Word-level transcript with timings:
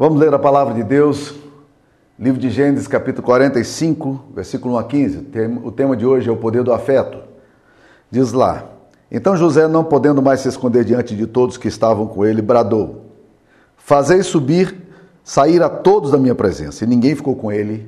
Vamos 0.00 0.18
ler 0.18 0.32
a 0.32 0.38
palavra 0.38 0.72
de 0.72 0.82
Deus, 0.82 1.34
livro 2.18 2.40
de 2.40 2.48
Gênesis, 2.48 2.88
capítulo 2.88 3.22
45, 3.22 4.28
versículo 4.34 4.76
1 4.76 4.78
a 4.78 4.84
15. 4.84 5.26
O 5.62 5.70
tema 5.70 5.94
de 5.94 6.06
hoje 6.06 6.26
é 6.26 6.32
o 6.32 6.38
poder 6.38 6.62
do 6.62 6.72
afeto. 6.72 7.18
Diz 8.10 8.32
lá: 8.32 8.64
Então 9.12 9.36
José, 9.36 9.68
não 9.68 9.84
podendo 9.84 10.22
mais 10.22 10.40
se 10.40 10.48
esconder 10.48 10.86
diante 10.86 11.14
de 11.14 11.26
todos 11.26 11.58
que 11.58 11.68
estavam 11.68 12.06
com 12.06 12.24
ele, 12.24 12.40
bradou: 12.40 13.10
Fazei 13.76 14.22
subir, 14.22 14.74
sair 15.22 15.62
a 15.62 15.68
todos 15.68 16.12
da 16.12 16.16
minha 16.16 16.34
presença. 16.34 16.82
E 16.82 16.86
ninguém 16.86 17.14
ficou 17.14 17.36
com 17.36 17.52
ele 17.52 17.86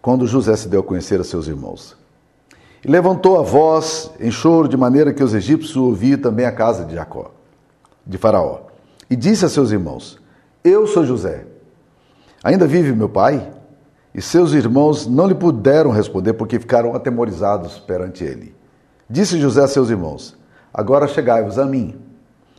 quando 0.00 0.28
José 0.28 0.54
se 0.54 0.68
deu 0.68 0.82
a 0.82 0.84
conhecer 0.84 1.20
a 1.20 1.24
seus 1.24 1.48
irmãos. 1.48 1.96
E 2.84 2.88
levantou 2.88 3.40
a 3.40 3.42
voz 3.42 4.12
em 4.20 4.30
choro, 4.30 4.68
de 4.68 4.76
maneira 4.76 5.12
que 5.12 5.24
os 5.24 5.34
egípcios 5.34 5.76
ouviam 5.76 6.20
também 6.20 6.46
a 6.46 6.52
casa 6.52 6.84
de 6.84 6.94
Jacó, 6.94 7.32
de 8.06 8.18
Faraó. 8.18 8.60
E 9.10 9.16
disse 9.16 9.44
a 9.44 9.48
seus 9.48 9.72
irmãos: 9.72 10.19
eu 10.64 10.86
sou 10.86 11.04
José. 11.04 11.46
Ainda 12.42 12.66
vive 12.66 12.92
meu 12.92 13.08
pai? 13.08 13.50
E 14.14 14.20
seus 14.20 14.52
irmãos 14.52 15.06
não 15.06 15.28
lhe 15.28 15.34
puderam 15.34 15.90
responder 15.90 16.32
porque 16.32 16.58
ficaram 16.58 16.94
atemorizados 16.94 17.78
perante 17.78 18.24
ele. 18.24 18.54
Disse 19.08 19.38
José 19.38 19.62
a 19.62 19.68
seus 19.68 19.90
irmãos: 19.90 20.36
Agora 20.72 21.06
chegai-vos 21.06 21.58
a 21.58 21.64
mim. 21.64 21.96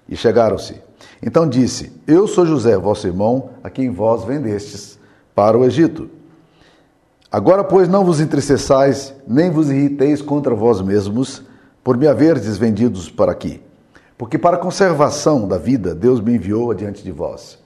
E 0.08 0.16
chegaram-se. 0.16 0.82
Então 1.22 1.48
disse: 1.48 1.92
Eu 2.08 2.28
sou 2.28 2.46
José, 2.46 2.78
vosso 2.78 3.08
irmão, 3.08 3.50
a 3.64 3.70
quem 3.70 3.90
vós 3.90 4.24
vendestes 4.24 5.00
para 5.36 5.58
o 5.58 5.66
Egito. 5.66 6.10
Agora, 7.32 7.64
pois, 7.64 7.88
não 7.88 8.04
vos 8.04 8.20
entristeçais, 8.20 9.14
nem 9.26 9.50
vos 9.50 9.70
irriteis 9.70 10.22
contra 10.22 10.54
vós 10.54 10.82
mesmos, 10.82 11.42
por 11.82 11.96
me 11.96 12.08
haverdes 12.08 12.58
vendidos 12.58 13.10
para 13.10 13.32
aqui. 13.32 13.62
Porque 14.18 14.38
para 14.38 14.58
a 14.58 14.60
conservação 14.60 15.48
da 15.48 15.58
vida 15.58 15.96
Deus 15.96 16.20
me 16.20 16.36
enviou 16.36 16.72
adiante 16.72 17.02
de 17.02 17.12
vós. 17.12 17.61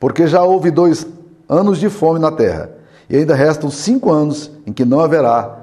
Porque 0.00 0.26
já 0.26 0.42
houve 0.42 0.70
dois 0.70 1.06
anos 1.48 1.78
de 1.78 1.88
fome 1.88 2.18
na 2.18 2.32
terra, 2.32 2.70
e 3.08 3.16
ainda 3.16 3.34
restam 3.34 3.70
cinco 3.70 4.10
anos 4.10 4.50
em 4.66 4.72
que 4.72 4.84
não 4.84 5.00
haverá 5.00 5.58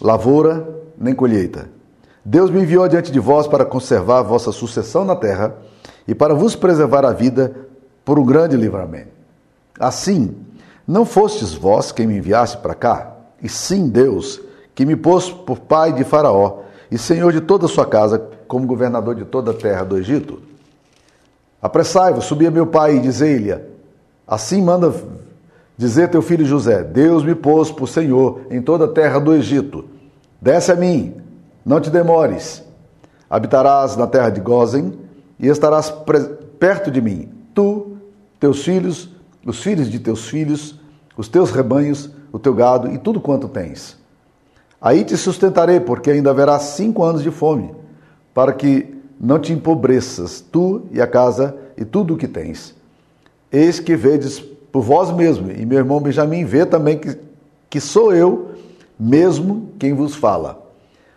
lavoura 0.00 0.66
nem 0.98 1.14
colheita. 1.14 1.68
Deus 2.24 2.50
me 2.50 2.62
enviou 2.62 2.82
adiante 2.82 3.12
de 3.12 3.20
vós 3.20 3.46
para 3.46 3.64
conservar 3.64 4.22
vossa 4.22 4.50
sucessão 4.50 5.04
na 5.04 5.14
terra 5.14 5.54
e 6.08 6.14
para 6.14 6.34
vos 6.34 6.56
preservar 6.56 7.04
a 7.04 7.12
vida 7.12 7.54
por 8.04 8.18
um 8.18 8.24
grande 8.24 8.56
livramento. 8.56 9.10
Assim, 9.78 10.34
não 10.86 11.04
fostes 11.04 11.54
vós 11.54 11.92
quem 11.92 12.06
me 12.06 12.16
enviaste 12.16 12.58
para 12.58 12.74
cá, 12.74 13.12
e 13.42 13.48
sim 13.48 13.88
Deus, 13.88 14.40
que 14.74 14.86
me 14.86 14.96
pôs 14.96 15.30
por 15.30 15.58
pai 15.58 15.92
de 15.92 16.04
Faraó 16.04 16.60
e 16.90 16.96
senhor 16.96 17.32
de 17.32 17.40
toda 17.40 17.66
a 17.66 17.68
sua 17.68 17.84
casa, 17.84 18.18
como 18.46 18.66
governador 18.66 19.14
de 19.14 19.24
toda 19.24 19.50
a 19.50 19.54
terra 19.54 19.84
do 19.84 19.98
Egito. 19.98 20.40
Apressai-vos, 21.66 22.26
subi 22.26 22.46
a 22.46 22.50
meu 22.50 22.64
pai 22.64 22.94
e 22.94 23.00
dizei-lhe: 23.00 23.52
Assim 24.24 24.62
manda 24.62 24.94
dizer 25.76 26.08
teu 26.08 26.22
filho 26.22 26.46
José: 26.46 26.84
Deus 26.84 27.24
me 27.24 27.34
pôs 27.34 27.72
por 27.72 27.88
Senhor 27.88 28.42
em 28.52 28.62
toda 28.62 28.84
a 28.84 28.88
terra 28.88 29.18
do 29.18 29.34
Egito. 29.34 29.84
Desce 30.40 30.70
a 30.70 30.76
mim, 30.76 31.16
não 31.64 31.80
te 31.80 31.90
demores. 31.90 32.62
Habitarás 33.28 33.96
na 33.96 34.06
terra 34.06 34.30
de 34.30 34.40
Gozen 34.40 34.96
e 35.40 35.48
estarás 35.48 35.92
perto 36.60 36.88
de 36.88 37.02
mim, 37.02 37.28
tu, 37.52 37.96
teus 38.38 38.62
filhos, 38.62 39.10
os 39.44 39.60
filhos 39.60 39.90
de 39.90 39.98
teus 39.98 40.28
filhos, 40.28 40.78
os 41.16 41.26
teus 41.26 41.50
rebanhos, 41.50 42.08
o 42.30 42.38
teu 42.38 42.54
gado 42.54 42.92
e 42.92 42.96
tudo 42.96 43.20
quanto 43.20 43.48
tens. 43.48 43.96
Aí 44.80 45.02
te 45.04 45.16
sustentarei, 45.16 45.80
porque 45.80 46.12
ainda 46.12 46.30
haverá 46.30 46.60
cinco 46.60 47.02
anos 47.02 47.24
de 47.24 47.32
fome, 47.32 47.74
para 48.32 48.52
que 48.52 48.95
não 49.18 49.38
te 49.38 49.52
empobreças, 49.52 50.40
tu 50.40 50.82
e 50.90 51.00
a 51.00 51.06
casa 51.06 51.56
e 51.76 51.84
tudo 51.84 52.14
o 52.14 52.16
que 52.16 52.28
tens. 52.28 52.74
Eis 53.50 53.80
que 53.80 53.96
vedes 53.96 54.40
por 54.40 54.82
vós 54.82 55.10
mesmo, 55.10 55.50
e 55.50 55.64
meu 55.64 55.78
irmão 55.78 56.00
Benjamim 56.00 56.44
vê 56.44 56.66
também 56.66 56.98
que, 56.98 57.16
que 57.70 57.80
sou 57.80 58.14
eu 58.14 58.50
mesmo 58.98 59.70
quem 59.78 59.94
vos 59.94 60.14
fala. 60.14 60.62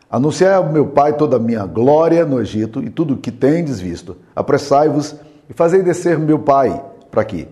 Anunciai 0.09 0.53
ao 0.53 0.71
meu 0.71 0.87
pai 0.87 1.15
toda 1.15 1.35
a 1.35 1.39
minha 1.39 1.65
glória 1.65 2.25
no 2.25 2.41
Egito 2.41 2.81
e 2.83 2.89
tudo 2.89 3.13
o 3.13 3.17
que 3.17 3.31
tendes 3.31 3.79
visto. 3.79 4.17
Apressai-vos 4.35 5.15
e 5.49 5.53
fazei 5.53 5.83
descer 5.83 6.17
meu 6.17 6.39
pai 6.39 6.83
para 7.11 7.21
aqui. 7.21 7.47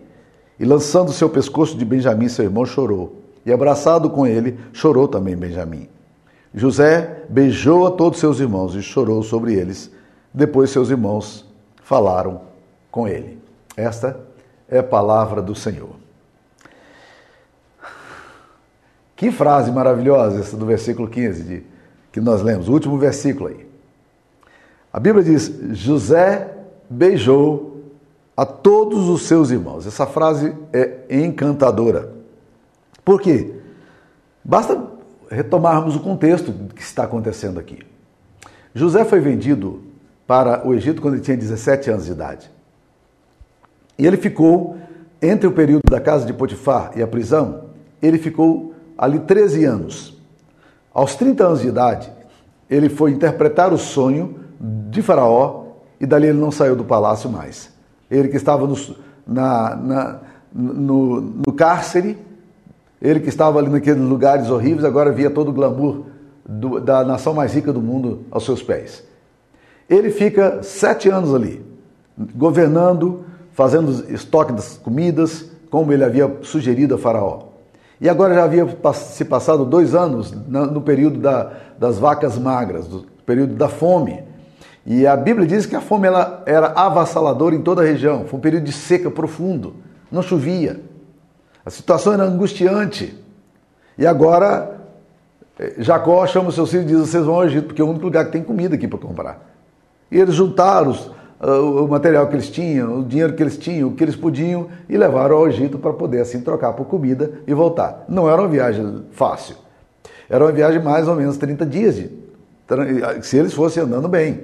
E 0.59 0.65
lançando 0.65 1.11
seu 1.11 1.29
pescoço 1.29 1.77
de 1.77 1.85
Benjamim, 1.85 2.27
seu 2.27 2.45
irmão 2.45 2.65
chorou. 2.65 3.21
E 3.45 3.51
abraçado 3.51 4.09
com 4.09 4.25
ele, 4.25 4.57
chorou 4.73 5.07
também 5.07 5.35
Benjamim. 5.35 5.87
José 6.53 7.25
beijou 7.29 7.85
a 7.85 7.91
todos 7.91 8.19
seus 8.19 8.39
irmãos 8.39 8.73
e 8.73 8.81
chorou 8.81 9.21
sobre 9.21 9.53
eles. 9.53 9.91
Depois 10.37 10.69
seus 10.69 10.91
irmãos 10.91 11.43
falaram 11.81 12.41
com 12.91 13.07
ele. 13.07 13.41
Esta 13.75 14.19
é 14.69 14.77
a 14.77 14.83
palavra 14.83 15.41
do 15.41 15.55
Senhor. 15.55 15.95
Que 19.15 19.31
frase 19.31 19.71
maravilhosa 19.71 20.39
essa 20.39 20.55
do 20.55 20.63
versículo 20.63 21.07
15 21.07 21.43
de, 21.43 21.63
que 22.11 22.21
nós 22.21 22.43
lemos, 22.43 22.69
o 22.69 22.71
último 22.71 22.99
versículo 22.99 23.49
aí. 23.49 23.67
A 24.93 24.99
Bíblia 24.99 25.23
diz: 25.23 25.51
José 25.71 26.55
beijou 26.87 27.81
a 28.35 28.45
todos 28.45 29.09
os 29.09 29.23
seus 29.23 29.49
irmãos. 29.49 29.87
Essa 29.87 30.05
frase 30.05 30.55
é 30.71 30.99
encantadora. 31.09 32.13
Por 33.03 33.19
quê? 33.19 33.55
Basta 34.43 34.85
retomarmos 35.31 35.95
o 35.95 35.99
contexto 35.99 36.53
que 36.75 36.81
está 36.83 37.05
acontecendo 37.05 37.59
aqui. 37.59 37.79
José 38.75 39.03
foi 39.03 39.19
vendido 39.19 39.86
para 40.27 40.67
o 40.67 40.73
Egito 40.73 41.01
quando 41.01 41.13
ele 41.15 41.23
tinha 41.23 41.37
17 41.37 41.89
anos 41.89 42.05
de 42.05 42.11
idade. 42.11 42.51
E 43.97 44.05
ele 44.05 44.17
ficou, 44.17 44.77
entre 45.21 45.47
o 45.47 45.51
período 45.51 45.89
da 45.89 46.01
casa 46.01 46.25
de 46.25 46.33
Potifar 46.33 46.91
e 46.95 47.01
a 47.01 47.07
prisão, 47.07 47.69
ele 48.01 48.19
ficou 48.19 48.73
ali 48.97 49.19
13 49.19 49.63
anos. 49.63 50.17
Aos 50.93 51.15
30 51.15 51.45
anos 51.45 51.61
de 51.61 51.69
idade, 51.69 52.11
ele 52.69 52.89
foi 52.89 53.11
interpretar 53.11 53.73
o 53.73 53.77
sonho 53.77 54.39
de 54.59 55.01
Faraó 55.01 55.67
e 55.99 56.05
dali 56.05 56.27
ele 56.27 56.37
não 56.37 56.51
saiu 56.51 56.75
do 56.75 56.83
palácio 56.83 57.29
mais. 57.29 57.71
Ele 58.11 58.27
que 58.27 58.35
estava 58.35 58.67
no, 58.67 58.75
na, 59.25 59.75
na, 59.75 60.19
no, 60.53 61.21
no 61.21 61.53
cárcere, 61.53 62.17
ele 63.01 63.19
que 63.19 63.29
estava 63.29 63.59
ali 63.59 63.69
naqueles 63.69 64.01
lugares 64.01 64.49
horríveis, 64.49 64.83
agora 64.83 65.11
via 65.11 65.29
todo 65.29 65.49
o 65.49 65.53
glamour 65.53 66.05
do, 66.47 66.79
da 66.79 67.03
nação 67.03 67.33
mais 67.33 67.53
rica 67.53 67.71
do 67.71 67.81
mundo 67.81 68.25
aos 68.29 68.43
seus 68.43 68.61
pés. 68.61 69.06
Ele 69.89 70.09
fica 70.09 70.61
sete 70.63 71.09
anos 71.09 71.33
ali, 71.33 71.65
governando, 72.35 73.23
fazendo 73.53 74.13
estoque 74.13 74.51
das 74.51 74.77
comidas, 74.77 75.45
como 75.69 75.91
ele 75.91 76.03
havia 76.03 76.37
sugerido 76.41 76.95
a 76.95 76.97
Faraó. 76.97 77.47
E 77.99 78.07
agora 78.07 78.35
já 78.35 78.43
havia 78.43 78.67
se 78.93 79.25
passado 79.25 79.65
dois 79.65 79.95
anos 79.95 80.31
no 80.31 80.81
período 80.81 81.19
da, 81.19 81.51
das 81.79 81.97
vacas 81.97 82.37
magras, 82.37 82.87
do 82.87 83.05
período 83.25 83.55
da 83.55 83.67
fome. 83.67 84.23
E 84.85 85.07
a 85.07 85.17
Bíblia 85.17 85.47
diz 85.47 85.65
que 85.65 85.75
a 85.75 85.81
fome 85.81 86.07
ela 86.07 86.43
era 86.45 86.67
avassaladora 86.67 87.55
em 87.55 87.61
toda 87.61 87.81
a 87.81 87.85
região. 87.85 88.25
Foi 88.25 88.37
um 88.37 88.41
período 88.41 88.65
de 88.65 88.71
seca 88.71 89.09
profundo, 89.09 89.75
não 90.11 90.21
chovia. 90.21 90.79
A 91.65 91.69
situação 91.69 92.13
era 92.13 92.23
angustiante. 92.23 93.17
E 93.97 94.05
agora 94.05 94.79
eh, 95.59 95.75
Jacó 95.79 96.25
chama 96.27 96.49
os 96.49 96.55
seus 96.55 96.69
filhos 96.69 96.85
e 96.85 96.89
diz: 96.89 96.99
Vocês 96.99 97.25
vão 97.25 97.35
ao 97.35 97.45
Egito, 97.45 97.67
porque 97.67 97.81
é 97.81 97.85
o 97.85 97.89
único 97.89 98.05
lugar 98.05 98.25
que 98.25 98.31
tem 98.31 98.43
comida 98.43 98.75
aqui 98.75 98.87
para 98.87 98.99
comprar. 98.99 99.56
E 100.11 100.19
eles 100.19 100.35
juntaram 100.35 100.91
os, 100.91 101.07
uh, 101.41 101.83
o 101.83 101.87
material 101.87 102.27
que 102.27 102.35
eles 102.35 102.49
tinham, 102.49 102.99
o 102.99 103.03
dinheiro 103.03 103.33
que 103.33 103.43
eles 103.43 103.57
tinham, 103.57 103.89
o 103.89 103.93
que 103.93 104.03
eles 104.03 104.15
podiam 104.15 104.67
e 104.87 104.97
levaram 104.97 105.37
ao 105.37 105.47
Egito 105.47 105.77
para 105.77 105.93
poder 105.93 106.21
assim 106.21 106.41
trocar 106.41 106.73
por 106.73 106.85
comida 106.85 107.31
e 107.45 107.53
voltar. 107.53 108.05
Não 108.07 108.29
era 108.29 108.41
uma 108.41 108.47
viagem 108.47 109.03
fácil. 109.11 109.55
Era 110.29 110.43
uma 110.43 110.51
viagem 110.51 110.81
mais 110.81 111.07
ou 111.07 111.15
menos 111.15 111.37
30 111.37 111.65
dias, 111.65 111.95
de, 111.95 112.09
se 113.21 113.37
eles 113.37 113.53
fossem 113.53 113.83
andando 113.83 114.07
bem. 114.07 114.41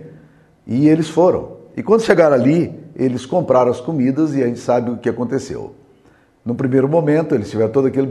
E 0.66 0.88
eles 0.88 1.09
foram. 1.09 1.57
E 1.75 1.84
quando 1.84 2.02
chegaram 2.02 2.35
ali, 2.35 2.73
eles 2.96 3.25
compraram 3.25 3.72
as 3.72 3.81
comidas 3.81 4.34
e 4.35 4.44
a 4.44 4.47
gente 4.47 4.59
sabe 4.59 4.91
o 4.91 4.97
que 4.97 5.09
aconteceu. 5.09 5.75
No 6.46 6.55
primeiro 6.55 6.87
momento, 6.87 7.34
eles 7.34 7.49
tiveram 7.49 7.72
toda 7.72 7.87
aquele, 7.87 8.09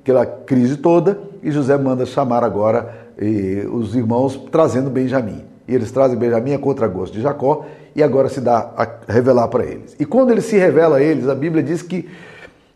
aquela 0.00 0.24
crise 0.24 0.76
toda 0.78 1.18
e 1.42 1.50
José 1.50 1.76
manda 1.76 2.06
chamar 2.06 2.42
agora 2.42 3.08
e, 3.18 3.66
os 3.70 3.94
irmãos 3.94 4.36
trazendo 4.50 4.90
Benjamim. 4.90 5.53
E 5.66 5.74
eles 5.74 5.90
trazem 5.90 6.18
Benjamim 6.18 6.54
a 6.54 6.58
contragosto 6.58 7.16
de 7.16 7.22
Jacó 7.22 7.64
e 7.96 8.02
agora 8.02 8.28
se 8.28 8.40
dá 8.40 8.72
a 8.76 9.12
revelar 9.12 9.48
para 9.48 9.64
eles. 9.64 9.96
E 9.98 10.04
quando 10.04 10.30
ele 10.30 10.40
se 10.40 10.56
revela 10.58 10.98
a 10.98 11.02
eles, 11.02 11.28
a 11.28 11.34
Bíblia 11.34 11.62
diz 11.62 11.82
que, 11.82 12.08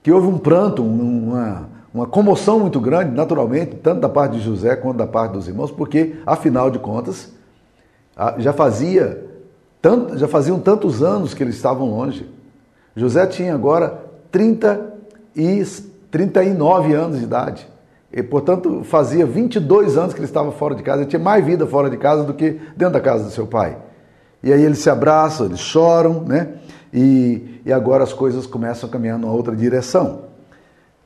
que 0.02 0.10
houve 0.10 0.26
um 0.26 0.38
pranto, 0.38 0.82
uma, 0.82 1.68
uma 1.92 2.06
comoção 2.06 2.60
muito 2.60 2.80
grande, 2.80 3.14
naturalmente, 3.14 3.76
tanto 3.76 4.00
da 4.00 4.08
parte 4.08 4.38
de 4.38 4.40
José 4.40 4.74
quanto 4.76 4.96
da 4.96 5.06
parte 5.06 5.32
dos 5.32 5.48
irmãos, 5.48 5.70
porque, 5.70 6.16
afinal 6.24 6.70
de 6.70 6.78
contas, 6.78 7.32
já 8.38 8.52
fazia 8.52 9.26
tanto, 9.80 10.18
já 10.18 10.26
faziam 10.26 10.58
tantos 10.58 11.02
anos 11.02 11.34
que 11.34 11.42
eles 11.42 11.56
estavam 11.56 11.90
longe. 11.90 12.28
José 12.96 13.26
tinha 13.26 13.54
agora 13.54 14.02
30 14.32 14.94
e 15.36 15.62
39 16.10 16.94
anos 16.94 17.18
de 17.18 17.24
idade. 17.24 17.68
E, 18.12 18.22
portanto, 18.22 18.82
fazia 18.84 19.26
22 19.26 19.98
anos 19.98 20.14
que 20.14 20.20
ele 20.20 20.26
estava 20.26 20.50
fora 20.50 20.74
de 20.74 20.82
casa. 20.82 21.02
Ele 21.02 21.10
tinha 21.10 21.20
mais 21.20 21.44
vida 21.44 21.66
fora 21.66 21.90
de 21.90 21.96
casa 21.96 22.24
do 22.24 22.32
que 22.32 22.58
dentro 22.76 22.94
da 22.94 23.00
casa 23.00 23.24
do 23.24 23.30
seu 23.30 23.46
pai. 23.46 23.76
E 24.42 24.52
aí 24.52 24.62
eles 24.62 24.78
se 24.78 24.88
abraçam, 24.88 25.46
eles 25.46 25.58
choram, 25.58 26.22
né? 26.22 26.54
e, 26.92 27.60
e 27.64 27.72
agora 27.72 28.04
as 28.04 28.12
coisas 28.12 28.46
começam 28.46 28.88
a 28.88 28.92
caminhar 28.92 29.18
numa 29.18 29.32
outra 29.32 29.54
direção. 29.54 30.22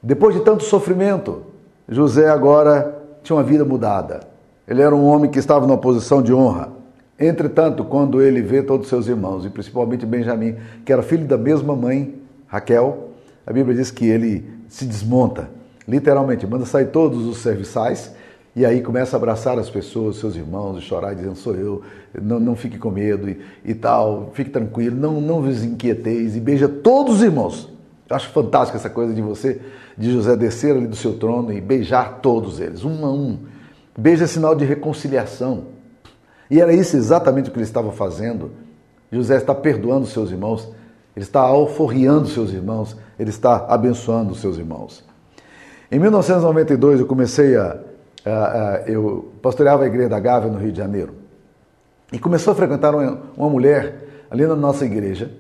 Depois 0.03 0.35
de 0.35 0.43
tanto 0.43 0.65
sofrimento, 0.65 1.43
José 1.89 2.29
agora 2.29 3.03
tinha 3.23 3.37
uma 3.37 3.43
vida 3.43 3.65
mudada. 3.65 4.21
Ele 4.67 4.83
era 4.83 4.95
um 4.95 5.05
homem 5.05 5.31
que 5.31 5.39
estava 5.39 5.67
numa 5.67 5.79
posição 5.79 6.23
de 6.23 6.33
honra. 6.33 6.71
Entretanto, 7.19 7.85
quando 7.85 8.21
ele 8.21 8.43
vê 8.43 8.63
todos 8.63 8.89
seus 8.89 9.07
irmãos, 9.07 9.45
e 9.45 9.51
principalmente 9.51 10.07
Benjamim, 10.07 10.57
que 10.85 10.93
era 10.93 11.03
filho 11.03 11.27
da 11.27 11.39
mesma 11.39 11.77
mãe, 11.77 12.21
Raquel, 12.47 13.11
a 13.47 13.53
Bíblia 13.53 13.77
diz 13.77 13.91
que 13.91 14.07
ele 14.07 14.49
se 14.69 14.85
desmonta, 14.85 15.51
literalmente, 15.93 16.47
manda 16.47 16.65
sair 16.65 16.87
todos 16.87 17.27
os 17.27 17.39
serviçais 17.39 18.15
e 18.57 18.65
aí 18.65 18.81
começa 18.81 19.15
a 19.15 19.19
abraçar 19.19 19.59
as 19.59 19.69
pessoas, 19.69 20.17
seus 20.17 20.35
irmãos, 20.37 20.79
e 20.79 20.81
chorar, 20.81 21.15
dizendo: 21.15 21.37
sou 21.37 21.55
eu, 21.55 21.83
não, 22.21 22.41
não 22.41 22.57
fique 22.57 22.79
com 22.79 22.91
medo 22.91 23.29
e, 23.29 23.39
e 23.63 23.75
tal, 23.75 24.31
fique 24.33 24.51
tranquilo, 24.51 24.97
não, 24.97 25.21
não 25.21 25.43
vos 25.43 25.63
inquieteis, 25.63 26.35
e 26.35 26.41
beija 26.41 26.69
todos 26.69 27.17
os 27.17 27.23
irmãos. 27.23 27.71
Eu 28.09 28.17
acho 28.17 28.31
fantástica 28.31 28.79
essa 28.79 28.91
coisa 28.91 29.13
de 29.13 29.21
você, 29.21 29.61
de 29.97 30.11
José 30.13 30.35
descer 30.35 30.75
ali 30.75 30.87
do 30.87 30.97
seu 30.97 31.19
trono 31.19 31.53
e 31.53 31.61
beijar 31.61 32.21
todos 32.21 32.59
eles, 32.59 32.85
um 32.85 33.05
a 33.05 33.13
um. 33.13 33.39
Beijo 33.97 34.25
é 34.25 34.27
sinal 34.27 34.55
de 34.55 34.65
reconciliação. 34.65 35.65
E 36.51 36.61
era 36.61 36.73
isso 36.73 36.97
exatamente 36.97 37.49
o 37.49 37.53
que 37.53 37.59
ele 37.59 37.65
estava 37.65 37.93
fazendo. 37.93 38.51
José 39.11 39.37
está 39.37 39.55
perdoando 39.55 40.07
seus 40.07 40.31
irmãos, 40.31 40.71
ele 41.15 41.25
está 41.25 41.41
alforriando 41.41 42.29
seus 42.29 42.51
irmãos, 42.51 42.97
ele 43.19 43.31
está 43.31 43.67
abençoando 43.69 44.35
seus 44.35 44.59
irmãos. 44.59 45.12
Em 45.93 45.99
1992 45.99 47.01
eu 47.01 47.07
comecei 47.07 47.55
a 47.55 47.77
ah, 48.25 48.31
ah, 48.31 48.83
eu 48.87 49.31
pastoreava 49.43 49.85
a 49.85 49.87
igreja 49.87 50.09
da 50.09 50.19
Gávea 50.19 50.51
no 50.51 50.59
Rio 50.59 50.73
de 50.73 50.79
Janeiro. 50.79 51.13
E 52.11 52.19
começou 52.19 52.53
a 52.53 52.55
frequentar 52.55 52.95
uma, 52.95 53.19
uma 53.37 53.51
mulher 53.51 54.25
ali 54.31 54.47
na 54.47 54.57
nossa 54.57 54.87
igreja. 54.87 55.31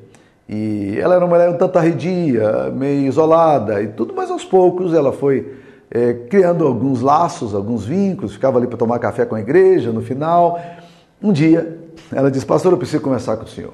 E 0.46 0.98
ela 1.00 1.14
era 1.14 1.24
uma 1.24 1.30
mulher 1.30 1.48
um 1.48 1.56
tanto 1.56 1.78
arredia, 1.78 2.70
meio 2.70 3.06
isolada 3.06 3.80
e 3.80 3.88
tudo, 3.88 4.12
mas 4.14 4.30
aos 4.30 4.44
poucos 4.44 4.92
ela 4.92 5.10
foi 5.10 5.54
é, 5.90 6.12
criando 6.28 6.66
alguns 6.66 7.00
laços, 7.00 7.54
alguns 7.54 7.86
vínculos, 7.86 8.34
ficava 8.34 8.58
ali 8.58 8.66
para 8.66 8.76
tomar 8.76 8.98
café 8.98 9.24
com 9.24 9.36
a 9.36 9.40
igreja 9.40 9.90
no 9.90 10.02
final. 10.02 10.60
Um 11.22 11.32
dia, 11.32 11.78
ela 12.12 12.30
disse, 12.30 12.44
pastor, 12.44 12.72
eu 12.72 12.78
preciso 12.78 13.02
conversar 13.02 13.38
com 13.38 13.44
o 13.44 13.48
senhor. 13.48 13.72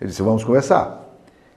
Ele 0.00 0.08
disse, 0.08 0.22
vamos 0.22 0.42
conversar. 0.42 1.04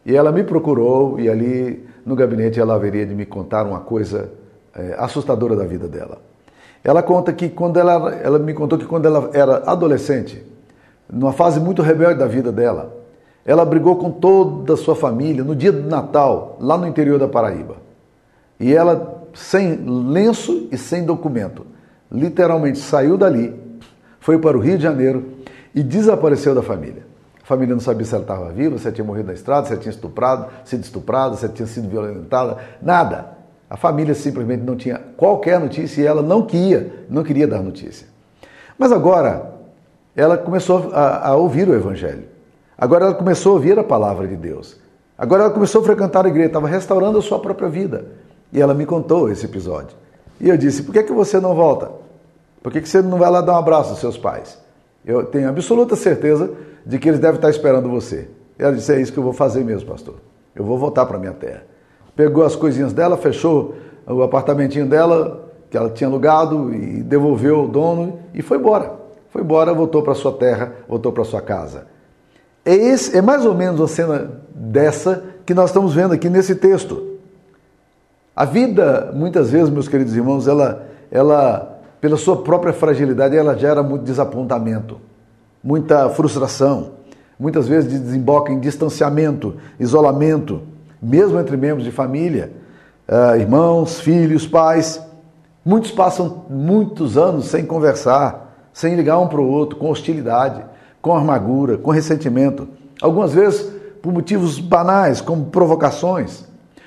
E 0.06 0.14
ela 0.14 0.32
me 0.32 0.44
procurou 0.44 1.20
e 1.20 1.30
ali 1.30 1.88
no 2.06 2.16
gabinete 2.16 2.60
ela 2.60 2.74
haveria 2.74 3.06
de 3.06 3.14
me 3.14 3.26
contar 3.26 3.66
uma 3.66 3.80
coisa 3.80 4.30
é, 4.78 4.96
assustadora 4.98 5.56
da 5.56 5.66
vida 5.66 5.88
dela. 5.88 6.20
Ela 6.84 7.02
conta 7.02 7.34
que 7.34 7.50
quando 7.50 7.78
ela, 7.78 8.14
ela 8.16 8.40
me 8.40 8.54
contou 8.54 8.78
que 8.78 8.86
quando 8.86 9.06
ela 9.06 9.30
era 9.34 9.64
adolescente, 9.66 10.44
numa 11.12 11.34
fase 11.34 11.60
muito 11.60 11.82
rebelde 11.82 12.20
da 12.20 12.28
vida 12.28 12.52
dela, 12.52 12.96
ela 13.46 13.66
brigou 13.66 13.96
com 13.96 14.12
toda 14.12 14.74
a 14.74 14.78
sua 14.78 14.96
família 14.96 15.44
no 15.44 15.56
dia 15.56 15.72
do 15.72 15.88
Natal, 15.90 16.58
lá 16.60 16.78
no 16.78 16.86
interior 16.86 17.18
da 17.18 17.28
Paraíba. 17.28 17.78
E 18.60 18.74
ela, 18.74 19.26
sem 19.34 19.76
lenço 19.86 20.68
e 20.72 20.78
sem 20.78 21.06
documento, 21.06 21.66
literalmente 22.12 22.80
saiu 22.80 23.18
dali, 23.18 23.58
foi 24.20 24.38
para 24.38 24.58
o 24.58 24.60
Rio 24.60 24.78
de 24.78 24.84
Janeiro 24.84 25.26
e 25.74 25.82
desapareceu 25.82 26.54
da 26.54 26.62
família. 26.62 27.06
A 27.42 27.46
família 27.46 27.74
não 27.74 27.80
sabia 27.80 28.06
se 28.06 28.14
ela 28.14 28.24
estava 28.24 28.50
viva, 28.50 28.78
se 28.78 28.86
ela 28.86 28.94
tinha 28.94 29.06
morrido 29.06 29.28
na 29.28 29.34
estrada, 29.34 29.68
se 29.68 29.72
ela 29.72 29.82
tinha 29.82 29.92
estuprado, 29.92 30.48
sido 30.66 30.84
estuprada, 30.84 31.36
se 31.38 31.46
ela 31.46 31.54
tinha 31.54 31.68
sido 31.68 31.88
violentada, 31.88 32.58
nada. 32.82 33.37
A 33.70 33.76
família 33.76 34.14
simplesmente 34.14 34.64
não 34.64 34.76
tinha 34.76 34.98
qualquer 35.18 35.60
notícia 35.60 36.02
e 36.02 36.06
ela 36.06 36.22
não 36.22 36.44
queria, 36.44 37.06
não 37.10 37.24
queria 37.24 37.48
dar 37.48 37.62
notícia. 37.62 38.08
Mas 38.78 38.92
agora 38.92 39.56
ela 40.16 40.38
começou 40.38 40.92
a, 40.94 41.30
a 41.30 41.36
ouvir 41.36 41.68
o 41.68 41.76
Evangelho. 41.76 42.24
Agora 42.78 43.06
ela 43.06 43.14
começou 43.14 43.52
a 43.52 43.56
ouvir 43.56 43.78
a 43.78 43.84
palavra 43.84 44.28
de 44.28 44.38
Deus. 44.38 44.78
Agora 45.18 45.44
ela 45.44 45.54
começou 45.54 45.82
a 45.82 45.84
frequentar 45.84 46.26
a 46.26 46.30
igreja, 46.30 46.48
estava 46.48 46.68
restaurando 46.68 47.18
a 47.18 47.22
sua 47.22 47.40
própria 47.40 47.68
vida. 47.68 48.06
E 48.54 48.62
ela 48.62 48.74
me 48.74 48.86
contou 48.86 49.30
esse 49.30 49.46
episódio. 49.46 49.98
E 50.40 50.48
eu 50.48 50.56
disse: 50.56 50.84
por 50.84 50.94
que, 50.94 51.04
que 51.04 51.12
você 51.12 51.40
não 51.40 51.54
volta? 51.54 51.92
Por 52.64 52.72
que, 52.72 52.80
que 52.80 52.88
você 52.88 53.02
não 53.02 53.18
vai 53.18 53.30
lá 53.30 53.42
dar 53.42 53.54
um 53.54 53.58
abraço 53.58 53.90
aos 53.90 54.00
seus 54.00 54.18
pais? 54.18 54.58
Eu 55.06 55.26
tenho 55.26 55.50
absoluta 55.50 55.96
certeza 55.96 56.52
de 56.86 56.98
que 57.00 57.10
eles 57.10 57.20
devem 57.20 57.36
estar 57.36 57.50
esperando 57.50 57.90
você. 57.90 58.30
E 58.58 58.64
ela 58.64 58.74
disse: 58.74 58.94
é 58.94 59.02
isso 59.02 59.12
que 59.12 59.20
eu 59.20 59.24
vou 59.24 59.34
fazer 59.34 59.64
mesmo, 59.64 59.90
pastor. 59.90 60.16
Eu 60.56 60.64
vou 60.64 60.78
voltar 60.78 61.06
para 61.06 61.20
minha 61.20 61.34
terra 61.34 61.64
pegou 62.18 62.44
as 62.44 62.56
coisinhas 62.56 62.92
dela, 62.92 63.16
fechou 63.16 63.76
o 64.08 64.24
apartamentinho 64.24 64.88
dela, 64.88 65.52
que 65.70 65.78
ela 65.78 65.90
tinha 65.92 66.10
alugado, 66.10 66.74
e 66.74 67.04
devolveu 67.04 67.66
o 67.66 67.68
dono 67.68 68.20
e 68.34 68.42
foi 68.42 68.58
embora. 68.58 68.94
Foi 69.30 69.44
embora, 69.44 69.72
voltou 69.74 70.02
para 70.02 70.16
sua 70.16 70.34
terra, 70.34 70.74
voltou 70.90 71.12
para 71.12 71.24
sua 71.24 71.42
casa. 71.42 71.86
É, 72.66 72.74
esse, 72.74 73.16
é 73.16 73.22
mais 73.22 73.46
ou 73.46 73.54
menos 73.54 73.80
a 73.80 73.88
cena 73.88 74.32
dessa 74.54 75.24
que 75.46 75.54
nós 75.54 75.70
estamos 75.70 75.94
vendo 75.94 76.14
aqui 76.14 76.28
nesse 76.28 76.56
texto. 76.56 77.18
A 78.36 78.46
vida, 78.46 79.12
muitas 79.14 79.52
vezes, 79.52 79.70
meus 79.70 79.88
queridos 79.88 80.16
irmãos, 80.16 80.48
ela, 80.48 80.88
ela 81.12 81.80
pela 82.02 82.18
sua 82.18 82.38
própria 82.38 82.74
fragilidade, 82.74 83.38
ela 83.38 83.56
gera 83.56 83.84
muito 83.84 84.04
desapontamento, 84.04 85.00
muita 85.64 86.10
frustração, 86.10 86.94
muitas 87.40 87.68
vezes 87.68 87.92
desemboca 88.02 88.52
em 88.52 88.60
distanciamento, 88.60 89.56
isolamento 89.80 90.62
mesmo 91.02 91.40
entre 91.40 91.56
membros 91.56 91.86
de 91.86 91.92
família, 91.92 92.52
uh, 93.08 93.36
irmãos, 93.40 94.00
filhos, 94.00 94.48
pais. 94.48 95.02
Muitos 95.64 95.92
passam 95.92 96.46
muitos 96.50 97.18
anos 97.18 97.46
sem 97.46 97.66
conversar, 97.66 98.70
sem 98.74 98.96
ligar 98.96 99.20
um 99.20 99.28
para 99.28 99.42
o 99.42 99.50
outro, 99.50 99.78
com 99.78 99.90
hostilidade, 99.90 100.64
com 101.02 101.16
amargura, 101.16 101.78
com 101.78 101.92
ressentimento. 101.92 102.68
Algumas 103.02 103.34
vezes 103.34 103.72
por 104.02 104.14
motivos 104.14 104.60
banais, 104.60 105.20
como 105.22 105.48
provocações, 105.48 106.46